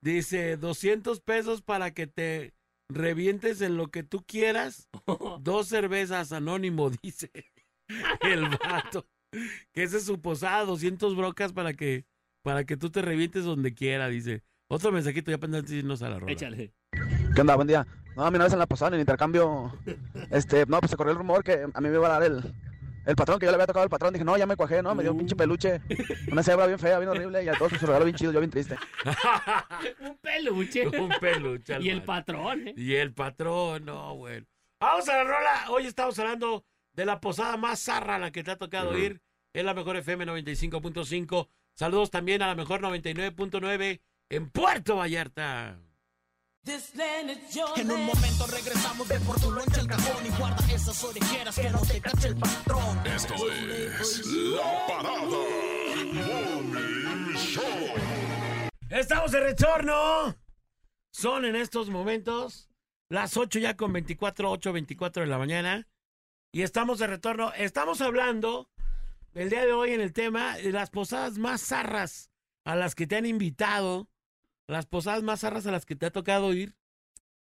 [0.00, 2.54] dice, 200 pesos para que te
[2.88, 4.88] revientes en lo que tú quieras.
[5.40, 7.30] Dos cervezas anónimo, dice
[8.22, 9.06] el vato.
[9.72, 12.04] Que ese es su posada, 200 brocas para que,
[12.42, 14.42] para que tú te revientes donde quiera, dice.
[14.68, 16.32] Otro mensajito ya para irnos a la rola.
[16.32, 16.72] Échale.
[17.34, 17.56] ¿Qué onda?
[17.56, 17.86] Buen día.
[18.16, 19.72] No, a mí una vez en la posada, en el intercambio,
[20.30, 22.54] este, no, pues se corrió el rumor que a mí me iba a dar el,
[23.06, 24.12] el patrón, que yo le había tocado al patrón.
[24.12, 25.80] Dije, no, ya me cuajé, no, me dio un pinche peluche.
[26.30, 28.50] Una cebra bien fea, bien horrible, y a todos se regaló bien chido, yo bien
[28.50, 28.76] triste.
[30.00, 30.86] Un peluche.
[30.98, 31.80] Un peluche.
[31.80, 32.74] Y el patrón, ¿eh?
[32.76, 34.46] Y el patrón, no, bueno.
[34.80, 35.64] Vamos a la rola.
[35.70, 39.20] Hoy estamos hablando de la posada más zarra a la que te ha tocado ir.
[39.52, 41.48] Es la mejor FM 95.5.
[41.74, 45.78] Saludos también a la mejor 99.9 en Puerto Vallarta.
[47.76, 51.70] En un momento regresamos de por tu loncha el cajón y guarda esas orejeras que
[51.70, 53.06] no te cache el patrón.
[53.06, 55.20] Esto es La Parada
[56.04, 57.64] Morning Show.
[58.90, 60.36] Estamos de retorno.
[61.10, 62.68] Son en estos momentos
[63.08, 65.88] las 8 ya con 24, 8, 24 de la mañana.
[66.52, 67.52] Y estamos de retorno.
[67.52, 68.68] Estamos hablando
[69.34, 72.30] el día de hoy en el tema de las posadas más zarras
[72.64, 74.08] a las que te han invitado.
[74.66, 76.74] Las posadas más zarras a las que te ha tocado ir.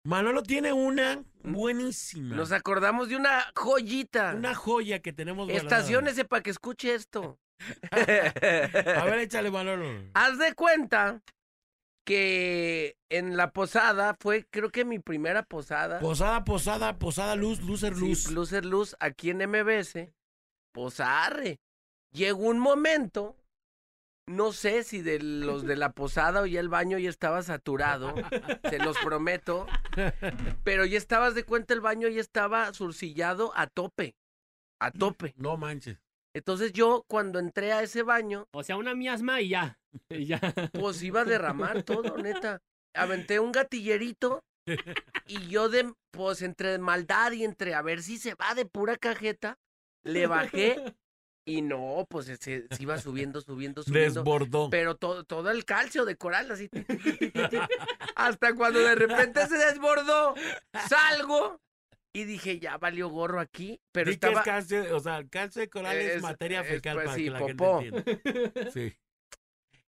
[0.04, 2.36] Manolo tiene una buenísima.
[2.36, 4.34] Nos acordamos de una joyita.
[4.36, 5.48] Una joya que tenemos.
[5.50, 7.40] Estaciónese para que escuche esto.
[7.92, 10.10] A ver, échale, Manolo.
[10.16, 11.22] Haz de cuenta
[12.08, 16.00] que en la posada fue, creo que mi primera posada.
[16.00, 18.32] Posada, posada, posada, luz, lucer, Sí, luz.
[18.32, 20.14] Lucer Luz, aquí en MBS.
[20.74, 21.60] Posarre.
[22.14, 23.36] Llegó un momento,
[24.26, 28.16] no sé si de los de la posada o ya el baño ya estaba saturado,
[28.70, 29.68] se los prometo,
[30.64, 34.16] pero ya estabas de cuenta el baño ya estaba surcillado a tope,
[34.80, 35.34] a tope.
[35.36, 36.00] No manches.
[36.34, 39.78] Entonces yo cuando entré a ese baño, O sea, una miasma y ya.
[40.10, 40.40] Y ya.
[40.74, 42.62] pues iba a derramar todo, neta.
[42.94, 44.44] Aventé un gatillerito
[45.28, 48.98] y yo de, pues entre maldad y entre a ver si se va de pura
[48.98, 49.58] cajeta,
[50.04, 50.96] le bajé
[51.46, 54.22] y no, pues se, se iba subiendo, subiendo, subiendo.
[54.22, 54.70] Desbordó.
[54.70, 56.70] Pero todo, todo el calcio de coral, así.
[58.16, 60.34] Hasta cuando de repente se desbordó,
[60.90, 61.62] salgo
[62.14, 63.80] y dije, ya valió gorro aquí.
[63.92, 66.96] Pero que es calcio, o sea, el calcio de coral es, Es- materia es, fecal
[66.96, 67.82] pues, para sí, que la popó.
[67.82, 68.72] gente entienda.
[68.72, 68.98] Sí.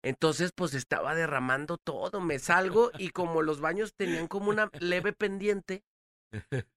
[0.03, 2.19] Entonces, pues estaba derramando todo.
[2.21, 5.83] Me salgo y como los baños tenían como una leve pendiente,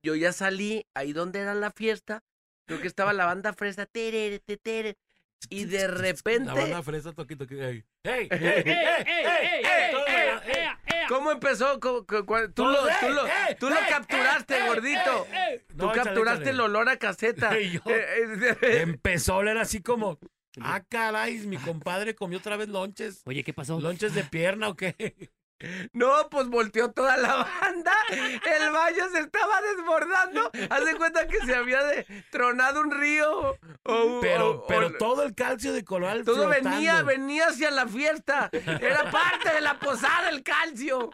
[0.02, 2.22] yo ya salí ahí donde era la fiesta.
[2.66, 3.86] Creo que estaba la banda fresa.
[3.86, 4.96] terere, tetere,
[5.48, 6.44] y de repente.
[6.54, 7.54] La banda fresa, toqui, toqui.
[7.60, 7.84] ¡Ey!
[8.04, 8.28] ¡Ey!
[8.30, 8.30] ¡Ey!
[8.30, 10.52] ¡Ey, ey, ey, ey, Todo, ey, ey.
[10.54, 11.06] ey, ey!
[11.08, 11.78] ¿Cómo empezó?
[11.78, 13.22] ¿Cómo- cu- cu- tú, lo, ey, tú, lo,
[13.60, 15.26] tú lo capturaste, gordito.
[15.76, 17.50] Tú capturaste el olor a caseta.
[17.56, 20.18] Eh, eh, Empezó a oler así como.
[20.60, 23.22] Ah, caray, mi compadre comió otra vez lonches.
[23.26, 23.80] Oye, ¿qué pasó?
[23.80, 25.30] ¿Lonches de pierna o qué?
[25.94, 27.92] No, pues volteó toda la banda.
[28.10, 30.50] El baño se estaba desbordando.
[30.68, 33.56] Haz de cuenta que se había de- tronado un río.
[34.20, 34.66] Pero,
[34.98, 36.68] todo el calcio de coral todo flotando.
[36.70, 38.50] venía, venía hacia la fiesta.
[38.52, 41.10] Era parte de la posada el calcio.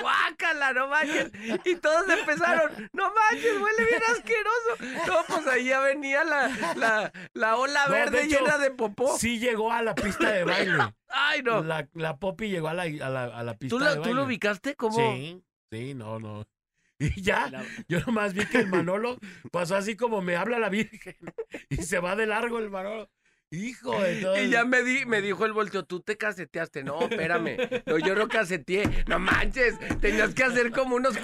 [0.00, 1.30] Guácala, no manches.
[1.64, 5.06] Y todos empezaron, no manches, huele bien asqueroso.
[5.06, 8.70] No, pues ahí ya venía la, la, la ola No, verde de hecho, llena de
[8.70, 9.16] popó.
[9.18, 10.78] Sí llegó a la pista de baile.
[11.08, 11.62] Ay, no.
[11.62, 14.02] La, la Poppy llegó a la, a la, a la pista ¿Tú, de baile.
[14.02, 14.96] ¿Tú lo ubicaste como?
[14.96, 16.46] Sí, sí, no, no.
[16.98, 17.50] Y ya,
[17.88, 19.18] yo nomás vi que el Manolo
[19.52, 21.14] pasó así como me habla la Virgen
[21.68, 23.10] y se va de largo el Manolo.
[23.50, 24.42] Hijo de todo.
[24.42, 26.82] Y ya me, di, me dijo el volteo, tú te caseteaste.
[26.82, 27.56] No, espérame.
[27.86, 29.04] No, yo no caseteé.
[29.06, 29.78] No manches.
[30.00, 31.16] Tenías que hacer como unos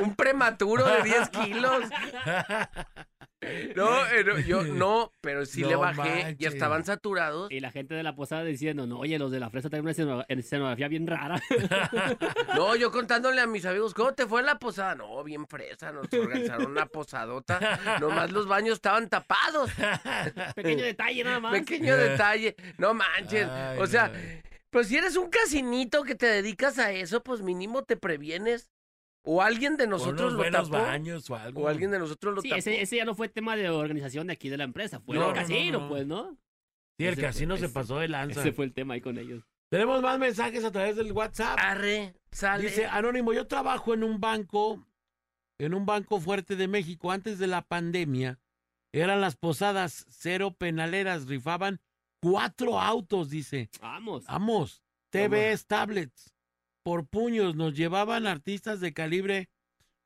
[0.00, 1.82] un prematuro de 10 kilos.
[3.76, 5.96] No, eh, no, yo no, pero sí le No bajé.
[5.96, 6.38] manches.
[6.38, 7.50] Ya estaban saturados.
[7.52, 9.92] Y la gente de la posada diciendo, no, oye, los de la fresa tienen una
[9.92, 11.40] esceno- escenografía bien rara.
[12.56, 14.94] No, yo contándole a mis amigos, ¿cómo te fue en la posada?
[14.96, 17.98] No, bien fresa, nos organizaron una posadota.
[18.00, 19.70] Nomás los baños estaban tapados.
[20.56, 21.52] Pequeño detalle nada más.
[21.52, 22.56] Pequeño detalle.
[22.78, 23.46] No manches.
[23.48, 24.42] Ay, o sea, ay.
[24.70, 28.68] Pues si eres un casinito que te dedicas a eso, pues mínimo te previenes.
[29.24, 30.70] O alguien de nosotros lo tapó.
[30.70, 31.62] baños o algo.
[31.62, 32.58] O alguien de nosotros lo Sí, tapó.
[32.58, 35.22] ese, ese ya no fue tema de organización de aquí de la empresa, fue No,
[35.22, 35.88] el no, no, casino, no.
[35.88, 36.30] pues, ¿no?
[36.98, 38.40] Sí, el ese fue- casino se ese- pasó de lanza.
[38.40, 39.44] Ese fue el tema ahí con ellos.
[39.70, 41.58] Tenemos más mensajes a través del WhatsApp.
[41.60, 42.64] Arre, sale.
[42.64, 44.86] Dice Anónimo, yo trabajo en un banco,
[45.60, 47.10] en un banco fuerte de México.
[47.12, 48.38] Antes de la pandemia,
[48.94, 51.80] eran las posadas cero penaleras, rifaban
[52.22, 53.68] cuatro autos, dice.
[53.82, 54.24] Vamos.
[54.24, 56.32] Vamos, TVs, tablets,
[56.88, 59.50] por puños, nos llevaban artistas de calibre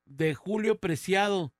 [0.05, 1.53] de Julio Preciado.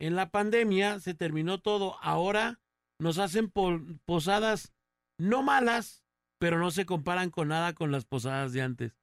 [0.00, 1.96] En la pandemia se terminó todo.
[2.02, 2.58] Ahora
[2.98, 4.72] nos hacen po- posadas
[5.18, 6.02] no malas,
[6.40, 8.98] pero no se comparan con nada con las posadas de antes.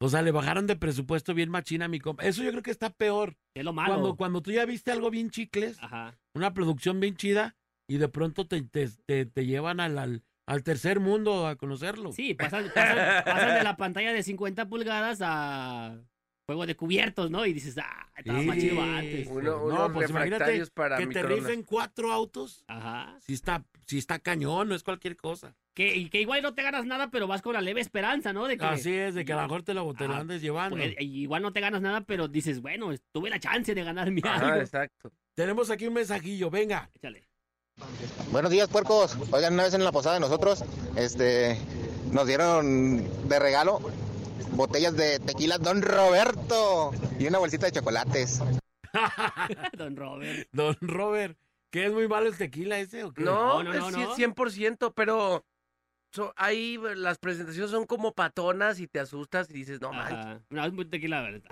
[0.00, 2.24] O sea, le bajaron de presupuesto bien machina a mi compa.
[2.24, 3.36] Eso yo creo que está peor.
[3.54, 3.94] Es lo malo.
[3.94, 6.18] Cuando, cuando tú ya viste algo bien chicles, Ajá.
[6.34, 7.54] una producción bien chida,
[7.88, 12.12] y de pronto te, te, te- te llevan al, al, al tercer mundo a conocerlo.
[12.12, 15.98] Sí, pasan, pasan- pasan de la pantalla de 50 pulgadas a
[16.46, 17.44] juego de cubiertos, ¿no?
[17.44, 19.26] Y dices, ah, estaba más chido antes.
[19.28, 22.64] Uno- No, pues imagínate para que te rifen cuatro autos.
[22.68, 23.18] Ajá.
[23.20, 25.56] Si está, si está cañón, no es cualquier cosa.
[25.74, 28.46] Que, y que igual no te ganas nada, pero vas con la leve esperanza, ¿no?
[28.46, 30.40] De que, Así es, de que a lo mejor te lo, te lo Ah, andes
[30.40, 30.76] llevando.
[30.76, 34.46] pues, igual no te ganas nada, pero dices, bueno, tuve la chance de ganarme Ajá,
[34.52, 34.60] algo.
[34.62, 35.12] exacto.
[35.34, 36.88] Tenemos aquí un mensajillo, venga.
[36.94, 37.26] Échale.
[38.30, 39.16] Buenos días, puercos.
[39.32, 40.64] Oigan, una vez en la posada de nosotros,
[40.96, 41.58] este,
[42.10, 43.80] nos dieron de regalo
[44.52, 48.40] botellas de tequila Don Roberto y una bolsita de chocolates.
[49.76, 50.48] Don Robert.
[50.52, 51.38] Don Robert,
[51.70, 53.22] ¿qué es muy malo el tequila ese o qué?
[53.24, 54.16] No, No, no, es no, cien- no.
[54.16, 55.44] 100%, pero
[56.12, 60.42] so- ahí las presentaciones son como patonas y te asustas y dices, no manches.
[60.50, 61.50] No, es muy tequila, la verdad.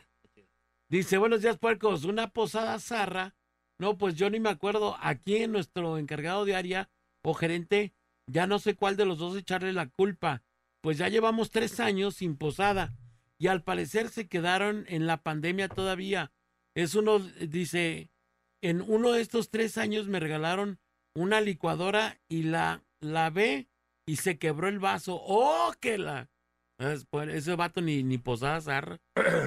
[0.89, 2.05] Dice, buenos días, puercos.
[2.05, 3.35] Una posada zarra.
[3.79, 4.97] No, pues yo ni me acuerdo.
[5.01, 6.87] Aquí en nuestro encargado de
[7.25, 7.95] o gerente,
[8.27, 10.43] ya no sé cuál de los dos echarle la culpa.
[10.83, 12.95] Pues ya llevamos tres años sin posada.
[13.39, 16.33] Y al parecer se quedaron en la pandemia todavía.
[16.75, 18.11] Es uno, dice,
[18.62, 20.79] en uno de estos tres años me regalaron
[21.14, 23.68] una licuadora y la lavé
[24.07, 25.20] y se quebró el vaso.
[25.22, 26.31] ¡Oh, que la!
[26.79, 29.01] Es- pues, Ese vato ni, ni posada zarra.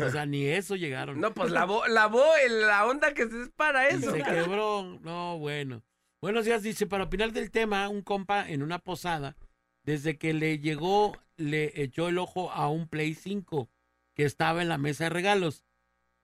[0.06, 1.20] O sea, ni eso llegaron.
[1.20, 4.12] No, pues lavó, lavó el- la onda que es para Y eso.
[4.12, 4.18] se
[4.58, 5.00] quebró.
[5.02, 5.84] No, bueno.
[6.22, 9.36] Buenos días, dice, para opinar del tema, un compa en una posada,
[9.84, 13.70] desde que le llegó, le echó el ojo a un Play 5
[14.16, 15.64] que estaba en la mesa de regalos.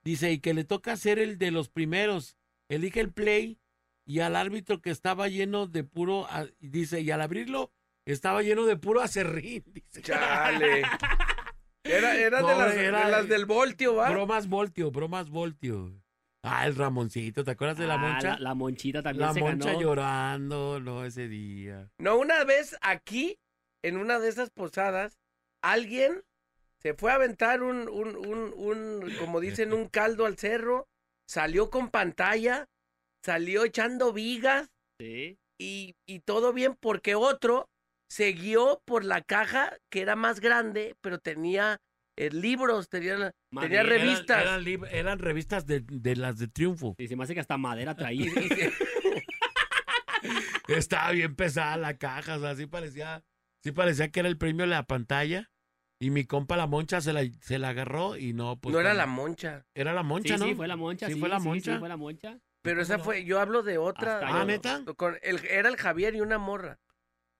[0.02, 2.36] Dice, y que le toca ser el de los primeros.
[2.68, 3.58] Elige el Play
[4.04, 6.26] y al árbitro que estaba lleno de puro,
[6.58, 7.70] dice, y al abrirlo,
[8.06, 9.62] estaba lleno de puro acerrín.
[9.66, 10.02] Dice.
[10.02, 10.82] Chale.
[11.86, 14.08] Era, era, de, Pobre, las, de era- las del voltio, ¿va?
[14.10, 16.00] Bromas voltio, bromas voltio.
[16.42, 18.28] Ah, el Ramoncito, ¿te acuerdas de la Ah, moncha?
[18.34, 19.80] La, la monchita también La se moncha ganó.
[19.82, 21.90] llorando, no, ese día.
[21.98, 23.38] No, una vez aquí,
[23.82, 25.18] en una de esas posadas,
[25.62, 26.22] alguien
[26.82, 30.88] se fue a aventar un, un, un, un, como dicen, un caldo al cerro,
[31.28, 32.66] salió con pantalla,
[33.22, 35.38] salió echando vigas Sí.
[35.60, 37.68] y, y todo bien porque otro
[38.14, 41.80] se guió por la caja que era más grande, pero tenía
[42.16, 44.40] eh, libros, tenía, Madre, revistas.
[44.42, 46.94] Eran, lib- eran revistas de, de las de Triunfo.
[46.96, 48.30] Y se me hace que hasta madera traía.
[50.68, 53.24] Estaba bien pesada la caja, o sea, sí parecía,
[53.62, 55.50] sí parecía que era el premio de la pantalla.
[56.00, 58.72] Y mi compa la moncha se la, se la agarró y no, pues.
[58.72, 60.46] no era la moncha, Era la moncha, sí, ¿no?
[60.48, 61.06] sí, fue la moncha.
[61.08, 61.72] Sí Sí, fue la moncha.
[61.72, 62.38] Sí, fue la moncha.
[62.62, 64.18] pero esa fue, yo hablo de otra.
[64.18, 64.82] Hasta Ah, ¿neta?
[64.96, 66.78] Con el, era el Javier y una morra.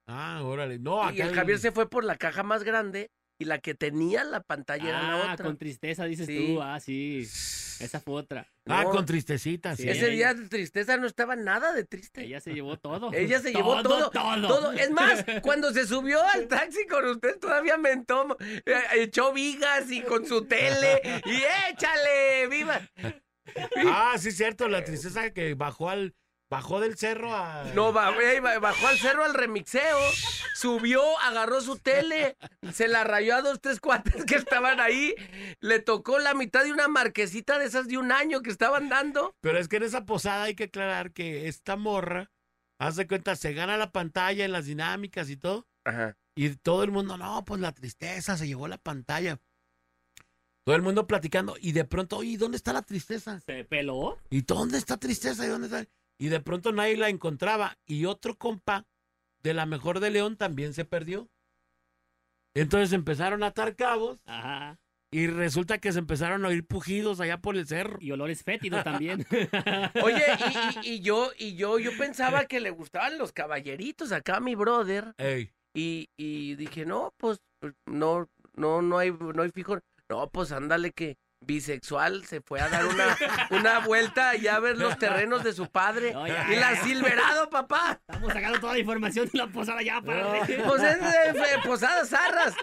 [0.06, 0.78] Ah, órale.
[0.78, 3.74] No, y acá el Javier se fue por la caja más grande y la que
[3.74, 5.46] tenía la pantalla era la Ah, otra.
[5.46, 6.54] con tristeza dices Sí.
[6.54, 6.62] tú.
[6.62, 7.26] Ah, sí.
[7.80, 8.46] Esa fue otra.
[8.66, 9.82] Ah, No, con tristecita, sí.
[9.82, 9.88] Sí.
[9.88, 12.22] Ese día de tristeza no estaba nada de triste.
[12.22, 13.12] Ella se llevó todo.
[13.12, 14.46] Ella se llevó todo, Todo.
[14.46, 14.72] todo.
[14.72, 18.62] Es más, cuando se subió al taxi con usted todavía mentó, eh,
[18.94, 21.42] echó vigas y con su tele y
[21.72, 22.80] échale, viva.
[23.86, 26.14] Ah, sí, cierto, la tristeza que bajó al,
[26.54, 27.64] bajó del cerro a.
[27.74, 29.98] No, ba- ba- bajó al cerro al remixeo,
[30.54, 32.36] subió, agarró su tele,
[32.72, 35.14] se la rayó a dos, tres cuates que estaban ahí,
[35.60, 39.34] le tocó la mitad de una marquesita de esas de un año que estaban dando.
[39.40, 42.30] Pero es que en esa posada hay que aclarar que esta morra,
[42.78, 45.66] haz de cuenta, se gana la pantalla en las dinámicas y todo.
[45.84, 46.16] Ajá.
[46.36, 49.38] Y todo el mundo, no, pues la tristeza, se llevó la pantalla.
[50.66, 51.56] Todo el mundo platicando.
[51.60, 53.38] Y de pronto, oye, ¿dónde está la tristeza?
[53.40, 54.18] ¿Se peló?
[54.30, 55.44] ¿Y dónde está tristeza?
[55.44, 55.84] ¿Y dónde está?
[56.18, 57.76] Y de pronto nadie la encontraba.
[57.86, 58.86] Y otro compa
[59.42, 61.28] de la mejor de León también se perdió.
[62.54, 64.78] Entonces empezaron a atar cabos Ajá.
[65.10, 67.98] y resulta que se empezaron a oír pujidos allá por el cerro.
[68.00, 69.26] Y olores fétidos también.
[70.04, 70.22] Oye,
[70.82, 74.40] y, y- y yo, y yo, yo pensaba que le gustaban los caballeritos acá a
[74.40, 75.14] mi brother.
[75.18, 77.40] Ey, Y, y dije, no, pues
[77.86, 79.80] no, no, no hay, no hay fijo.
[80.08, 83.16] No, pues ándale que bisexual se fue a dar una,
[83.50, 86.12] una vuelta allá a ver los terrenos de su padre.
[86.12, 86.82] No, ya, y la ya.
[86.82, 88.00] Silverado, papá.
[88.08, 90.40] Estamos sacando toda la información de la posada ya para.
[90.46, 92.54] Pues es de Posadas Zarras.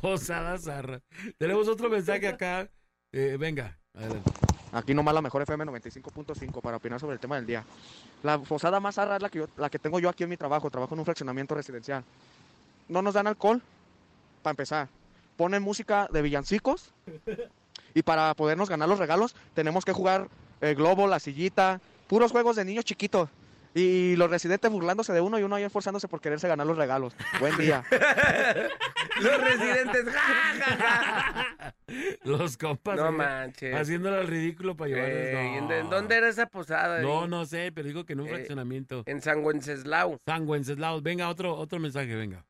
[0.00, 1.00] Posada Zarra.
[1.38, 2.68] Tenemos otro mensaje acá.
[3.12, 4.30] Eh, venga, adelante.
[4.72, 7.64] Aquí nomás la mejor FM 95.5 para opinar sobre el tema del día.
[8.22, 10.36] La posada más zarra es la que, yo- la que tengo yo aquí en mi
[10.36, 10.70] trabajo.
[10.70, 12.04] Trabajo en un fraccionamiento residencial.
[12.88, 13.60] No nos dan alcohol,
[14.42, 14.88] para empezar.
[15.36, 16.92] Ponen música de villancicos.
[17.94, 20.28] Y para podernos ganar los regalos, tenemos que jugar
[20.60, 23.28] el globo, la sillita, puros juegos de niños chiquitos.
[23.72, 27.14] Y los residentes burlándose de uno y uno ahí esforzándose por quererse ganar los regalos.
[27.38, 27.84] Buen día.
[29.20, 30.06] Los residentes.
[30.14, 31.74] ja, ja, ja.
[32.24, 32.96] Los compas.
[32.96, 33.74] No eh, manches.
[33.74, 35.18] Haciéndole el ridículo para llevarles.
[35.34, 35.74] Eh, ¿y en- no.
[35.74, 37.02] en ¿Dónde era esa posada?
[37.02, 37.28] No, ahí?
[37.28, 39.02] no sé, pero digo que en un Eh, fraccionamiento.
[39.06, 40.18] En San Wenceslao.
[40.24, 41.02] San Wenceslao.
[41.02, 42.44] Venga, otro, otro mensaje, venga.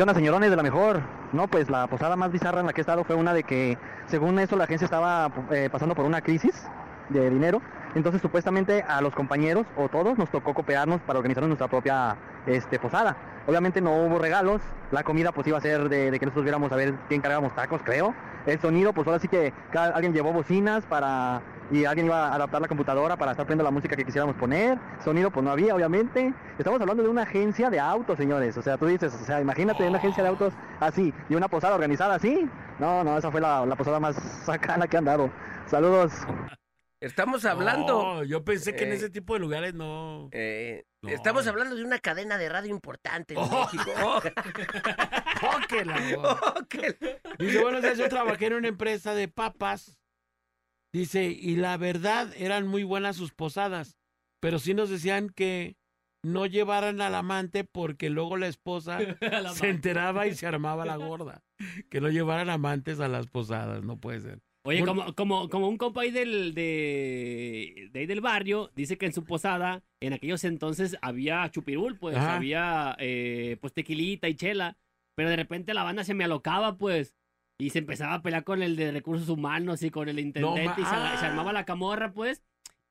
[0.00, 1.02] ¿Qué onda, señorones de la mejor?
[1.34, 3.76] No, pues la posada más bizarra en la que he estado fue una de que,
[4.06, 6.66] según eso, la agencia estaba eh, pasando por una crisis
[7.10, 7.60] de dinero.
[7.94, 12.78] Entonces, supuestamente a los compañeros o todos nos tocó cooperarnos para organizar nuestra propia este,
[12.78, 13.14] posada.
[13.46, 16.76] Obviamente no hubo regalos, la comida pues iba a ser de, que nosotros viéramos a
[16.76, 18.14] ver quién cargábamos tacos, creo.
[18.46, 22.60] El sonido, pues ahora sí que alguien llevó bocinas para y alguien iba a adaptar
[22.60, 24.78] la computadora para estar poniendo la música que quisiéramos poner.
[25.04, 26.34] Sonido pues no había, obviamente.
[26.58, 28.56] Estamos hablando de una agencia de autos, señores.
[28.56, 31.74] O sea, tú dices, o sea, imagínate una agencia de autos así y una posada
[31.74, 32.48] organizada así.
[32.78, 35.30] No, no, esa fue la, la posada más sacana que han dado.
[35.66, 36.12] Saludos.
[37.00, 38.02] Estamos hablando.
[38.16, 40.28] No, yo pensé que en Eh, ese tipo de lugares no.
[40.32, 41.08] eh, No.
[41.08, 43.62] Estamos hablando de una cadena de radio importante en Oh.
[43.72, 43.90] México.
[44.04, 46.38] Oh, ¡Oh, que la voz!
[46.42, 46.96] oh, que-
[47.38, 49.96] Dice, buenos días, yo trabajé en una empresa de papas.
[50.92, 53.96] Dice, y la verdad eran muy buenas sus posadas,
[54.40, 55.76] pero sí nos decían que
[56.22, 58.98] no llevaran al amante porque luego la esposa
[59.54, 61.42] se enteraba y se armaba la gorda.
[61.90, 64.40] Que no llevaran amantes a las posadas, no puede ser.
[64.62, 69.06] Oye, como, como, como un compa ahí del, de, de ahí del barrio, dice que
[69.06, 72.36] en su posada, en aquellos entonces había chupirul, pues, Ajá.
[72.36, 74.76] había eh, pues tequilita y chela,
[75.16, 77.16] pero de repente la banda se me alocaba, pues,
[77.60, 80.74] y se empezaba a pelear con el de recursos humanos y con el intendente, ma-
[80.78, 81.16] y se, ah.
[81.20, 82.42] se armaba la camorra, pues,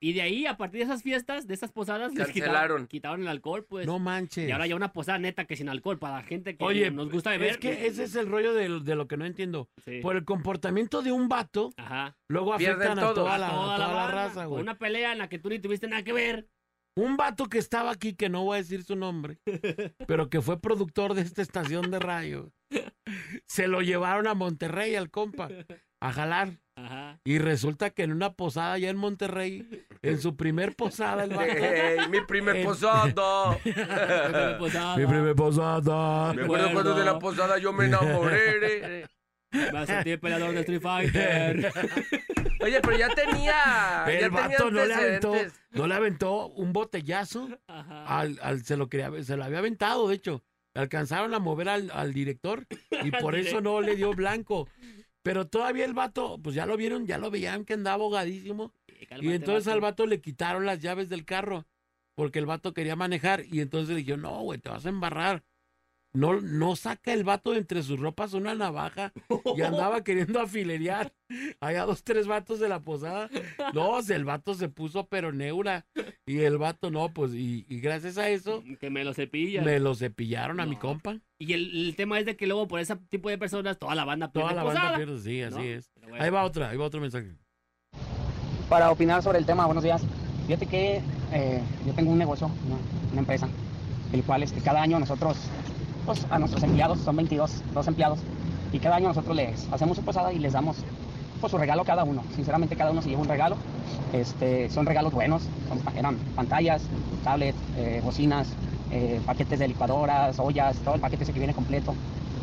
[0.02, 3.28] y de ahí, a partir de esas fiestas, de esas posadas, les quitaron, quitaron el
[3.28, 3.86] alcohol, pues.
[3.86, 4.48] No manches.
[4.48, 7.12] Y ahora ya una posada neta que sin alcohol para la gente que Oye, nos
[7.12, 7.50] gusta beber.
[7.50, 9.70] es que ese es el rollo de, de lo que no entiendo.
[9.84, 10.00] Sí.
[10.02, 12.16] Por el comportamiento de un vato, Ajá.
[12.30, 14.62] luego Pierden afectan a toda A la, a toda la banda, raza, güey.
[14.62, 16.48] Una pelea en la que tú ni tuviste nada que ver.
[17.00, 19.38] Un vato que estaba aquí, que no voy a decir su nombre,
[20.08, 22.52] pero que fue productor de esta estación de radio,
[23.48, 25.48] se lo llevaron a Monterrey al compa
[26.02, 26.60] a jalar.
[26.76, 27.20] Ajá.
[27.26, 31.44] Y resulta que en una posada allá en Monterrey, en su primer posada, el vato.
[31.52, 33.58] Ey, mi primer En- posada.
[33.64, 34.98] Primer posada.
[34.98, 36.34] Mi primer posada.
[36.34, 39.06] Me acuerdo cuando de la posada yo me enamoré.
[39.52, 41.72] Me sentí peleador de Street Fighter.
[42.62, 43.52] Oye, pero ya tenía.
[43.54, 45.34] ya El tenía vato no le aventó,
[45.72, 47.50] no le aventó un botellazo.
[47.68, 48.06] Ajá.
[48.20, 50.44] Al, al- se, lo quería, se lo había aventado, de hecho.
[50.76, 52.66] Alcanzaron a mover al, al director
[53.04, 54.68] y por eso no le dio blanco.
[55.24, 58.74] Pero todavía el vato, pues ya lo vieron, ya lo veían que andaba ahogadísimo.
[59.20, 61.66] Y entonces al vato le quitaron las llaves del carro
[62.16, 65.44] porque el vato quería manejar y entonces le dijeron, no, güey, te vas a embarrar.
[66.12, 69.14] No, no saca el vato de entre sus ropas una navaja
[69.56, 71.14] y andaba queriendo afilerear.
[71.60, 73.30] Había dos, tres vatos de la posada.
[73.76, 75.86] No, el vato se puso pero neura.
[76.26, 79.64] Y el vato no, pues, y, y gracias a eso Que me lo cepillan.
[79.66, 81.20] me lo cepillaron a mi compa.
[81.40, 84.04] Y el, el tema es de que luego por ese tipo de personas toda la
[84.06, 85.64] banda pierde Toda la banda pierde, sí, así ¿no?
[85.64, 85.92] es.
[86.02, 86.24] Bueno.
[86.24, 87.36] Ahí va otra, ahí va otro mensaje.
[88.68, 90.02] Para opinar sobre el tema, buenos días.
[90.48, 91.02] Fíjate que
[91.34, 92.78] eh, yo tengo un negocio, una,
[93.12, 93.48] una empresa,
[94.12, 95.38] el cual este, cada año nosotros,
[96.30, 98.20] a nuestros empleados, son 22, dos empleados,
[98.72, 100.78] y cada año nosotros les hacemos su posada y les damos
[101.40, 102.24] pues, su regalo cada uno.
[102.36, 103.56] Sinceramente cada uno se lleva un regalo.
[104.14, 106.82] Este, son regalos buenos, son, eran pantallas,
[107.24, 108.48] tablets, eh, bocinas,
[108.92, 111.94] eh, paquetes de licuadoras, ollas, todo el paquete ese que viene completo.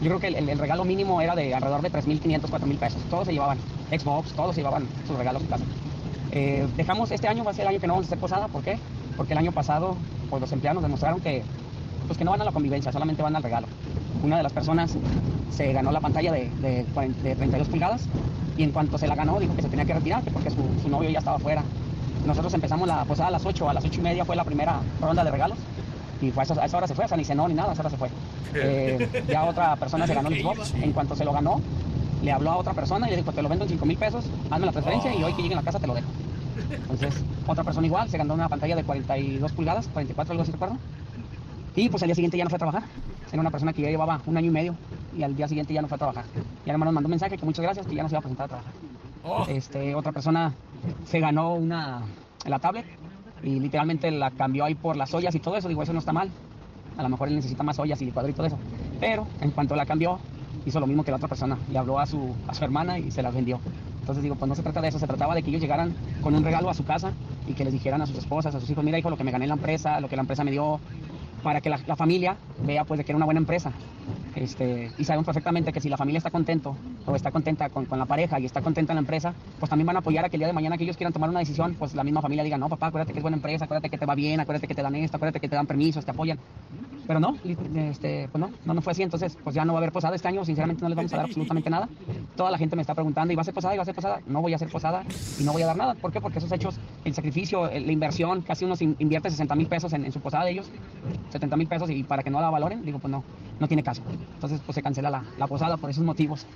[0.01, 3.03] Yo creo que el, regalo mínimo era de alrededor de 3.500, 4.000 pesos.
[3.11, 3.59] Todos se llevaban
[3.91, 5.65] Xbox, todos se llevaban sus regalos en casa.
[6.33, 8.49] Eh, dejamos este año, va a ser el año que no vamos a hacer posada.
[8.49, 8.79] ¿Por qué?
[9.17, 9.97] Porque el año pasado
[10.29, 11.43] pues, los empleados demostraron que,
[12.07, 13.67] pues, que no van a la convivencia, solamente van al regalo.
[14.23, 14.95] Una de las personas
[15.51, 18.03] se ganó la pantalla de, de 40 de 32 pulgadas
[18.57, 20.57] y en cuanto se la ganó dijo que se tenía que retirar que porque su,
[20.83, 21.63] su novio ya estaba afuera.
[22.27, 24.81] Nosotros empezamos la posada a las 8, a las 8 y media fue la primera
[25.01, 25.59] ronda de regalos
[26.21, 27.71] y fue a, esa- a esa hora se fue, o sea, ni cenó ni nada,
[27.71, 28.09] a esa hora se fue.
[28.55, 31.61] Eh, ya otra persona se ganó el Xbox, en cuanto se lo ganó,
[32.23, 34.25] le habló a otra persona y le dijo, te lo vendo en 5 mil pesos,
[34.51, 36.09] hazme la transferencia y hoy que llegue a la casa te lo dejo.
[36.71, 40.77] Entonces, otra persona igual, se ganó una pantalla de 42 pulgadas, 44, algo así recuerdo.
[41.77, 42.83] Y pues al día siguiente ya no fue a trabajar.
[43.31, 44.75] Era una persona que ya llevaba un año y medio
[45.17, 46.25] y al día siguiente ya no fue a trabajar.
[46.65, 48.23] Ya nomás nos mandó un mensaje que muchas gracias, que ya no se iba a
[48.23, 48.73] presentar a trabajar.
[49.51, 50.55] Este, otra persona
[51.05, 52.03] se ganó una,
[52.47, 52.87] la tablet
[53.43, 55.69] y literalmente la cambió ahí por las ollas y todo eso.
[55.69, 56.31] Digo, eso no está mal.
[56.97, 58.59] A lo mejor él necesita más ollas y licuadora y todo eso.
[58.99, 60.19] Pero en cuanto la cambió,
[60.65, 61.59] hizo lo mismo que la otra persona.
[61.71, 63.61] Le habló a su, a su hermana y se la vendió.
[64.01, 66.33] Entonces digo, pues no se trata de eso, se trataba de que ellos llegaran con
[66.35, 67.13] un regalo a su casa
[67.49, 69.33] y que les dijeran a sus esposas, a sus hijos, mira hijo, lo que me
[69.33, 70.79] gané en la empresa, lo que la empresa me dio,
[71.47, 72.37] para que la, familia
[72.67, 73.71] vea pues que era una buena empresa.
[74.35, 76.77] Este, y sabemos perfectamente que si la familia está contento
[77.07, 79.87] o está contenta con, con la pareja y está contenta en la empresa, pues también
[79.87, 81.77] van a apoyar a que el día de mañana que ellos quieran tomar una decisión,
[81.79, 84.07] pues la misma familia diga, no papá, acuérdate que es buena empresa, acuérdate que te
[84.07, 86.37] va bien, acuérdate que te dan esto, acuérdate que te dan permisos, te apoyan.
[87.07, 89.93] Pero no, este, pues no, no, fue así, entonces pues ya no va a haber
[89.93, 91.89] posada este año, sinceramente no les vamos a dar absolutamente nada.
[92.37, 93.75] Toda la gente me está preguntando, ¿y va a ser posada?
[93.75, 94.21] ¿Y va a ser posada?
[94.27, 95.05] No voy a hacer posada
[95.39, 95.95] y no voy a dar nada.
[95.95, 96.21] ¿Por qué?
[96.21, 100.13] Porque esos hechos, el sacrificio, la inversión, casi uno invierte 60 mil pesos en, en
[100.13, 100.71] su posada de ellos,
[101.31, 103.23] 70 mil pesos y para que no la valoren, digo, pues no,
[103.61, 104.03] no tiene caso.
[104.35, 106.47] Entonces pues se cancela la, la posada por esos motivos.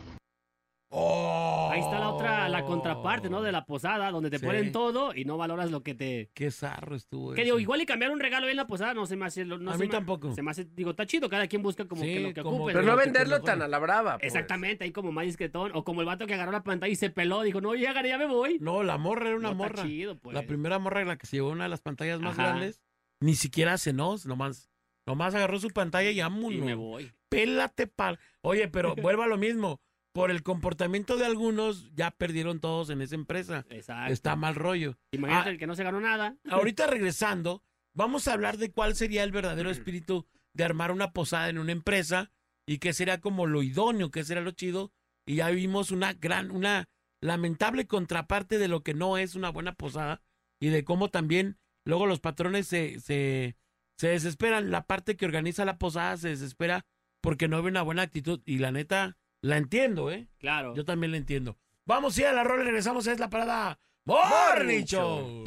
[0.93, 3.43] Ahí está la otra, la contraparte, ¿no?
[3.43, 4.45] De la posada, donde te Sí.
[4.47, 6.31] ponen todo y no valoras lo que te...
[6.35, 7.45] Qué zarro estuvo Que eso.
[7.47, 9.45] digo, igual y cambiar un regalo ahí en la posada no se me hace...
[9.45, 10.35] No A se mí me- tampoco.
[10.35, 12.57] Se me hace, digo, está chido, cada quien busca como Sí, que lo que como-
[12.57, 12.73] ocupe.
[12.73, 12.97] Pero ¿no?
[12.97, 14.19] venderlo tan a la brava.
[14.19, 14.27] pues.
[14.27, 15.71] Exactamente, ahí como más discretón.
[15.75, 18.09] O como el vato que agarró la pantalla y se peló, dijo, no, ya gané,
[18.09, 18.59] ya me voy.
[18.61, 19.83] No, la morra era una No, está morra.
[19.85, 20.35] chido, pues.
[20.35, 22.49] La primera morra en la que se llevó una de las pantallas más Ajá.
[22.49, 22.83] grandes,
[23.21, 24.71] ni siquiera cenó, nomás,
[25.07, 26.53] nomás agarró su pantalla y vámonos.
[26.59, 27.13] Y me voy.
[27.29, 28.19] Pélate pal.
[28.43, 29.81] Oye, pero vuelvo a lo mismo.
[30.13, 33.65] Por el comportamiento de algunos, ya perdieron todos en esa empresa.
[33.71, 34.13] Exacto.
[34.13, 34.99] Está mal rollo.
[35.13, 36.37] Imagínate Ah, el que no se ganó nada.
[36.51, 37.63] ahorita regresando,
[37.95, 41.73] vamos a hablar de cuál sería el verdadero espíritu de armar una posada en una
[41.73, 42.33] empresa
[42.67, 44.93] y qué sería como lo idóneo, qué sería lo chido.
[45.27, 46.89] Y ya vimos una gran, una
[47.23, 50.23] lamentable contraparte de lo que no es una buena posada
[50.61, 53.57] y de cómo también luego los patrones se, se,
[53.97, 54.73] se desesperan.
[54.73, 56.85] La parte que organiza la posada se desespera
[57.23, 60.29] porque no ve una buena actitud y la neta la entiendo, ¿eh?
[60.39, 60.75] Claro.
[60.75, 61.59] Yo también la entiendo.
[61.87, 63.07] Vamos a ir a la rola y regresamos.
[63.07, 65.45] Es la parada Morning Show.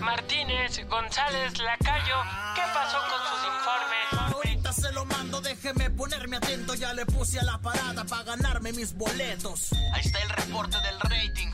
[0.00, 2.16] Martínez, González, Lacayo,
[2.54, 4.34] ¿qué pasó con sus informes?
[4.34, 6.74] Ahorita se lo mando, déjeme ponerme atento.
[6.74, 9.72] Ya le puse a la parada para ganarme mis boletos.
[9.92, 11.48] Ahí está el reporte del rating.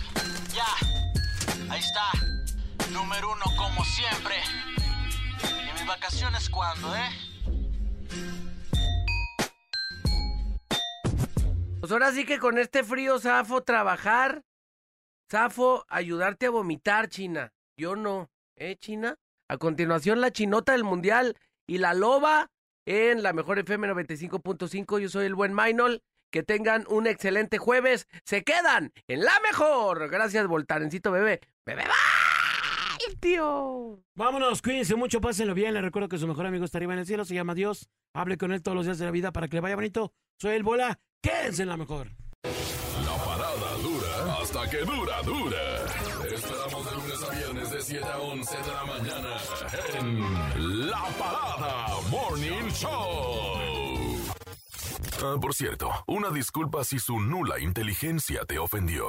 [0.55, 2.11] Ya, ahí está.
[2.93, 4.37] Número uno como siempre.
[5.43, 7.11] ¿Y mis vacaciones cuándo, eh?
[11.87, 14.43] Pues ahora sí que con este frío, Zafo, trabajar.
[15.31, 17.53] Zafo, ayudarte a vomitar, China.
[17.79, 19.21] Yo no, ¿eh, China?
[19.49, 22.51] A continuación, la chinota del mundial y la loba
[22.87, 24.99] en la mejor FM 95.5.
[24.99, 26.03] Yo soy el buen Mainol.
[26.33, 28.09] Que tengan un excelente jueves.
[28.25, 30.11] Se quedan en la mejor.
[30.11, 31.41] Gracias, Voltarencito bebé.
[31.65, 31.85] Bebé,
[33.21, 34.03] tío.
[34.15, 35.75] Vámonos, cuídense mucho, pásenlo bien.
[35.75, 37.89] Les recuerdo que su mejor amigo está arriba en el cielo, se llama Dios.
[38.15, 40.13] Hable con él todos los días de la vida para que le vaya bonito.
[40.41, 42.11] Soy el Bola, quédense en la mejor.
[42.43, 45.87] La parada dura hasta que dura, dura.
[46.33, 49.37] Esperamos de lunes a viernes de 7 a 11 de la mañana
[49.99, 53.67] en La Parada Morning Show.
[55.23, 59.09] Ah, por cierto, una disculpa si su nula inteligencia te ofendió.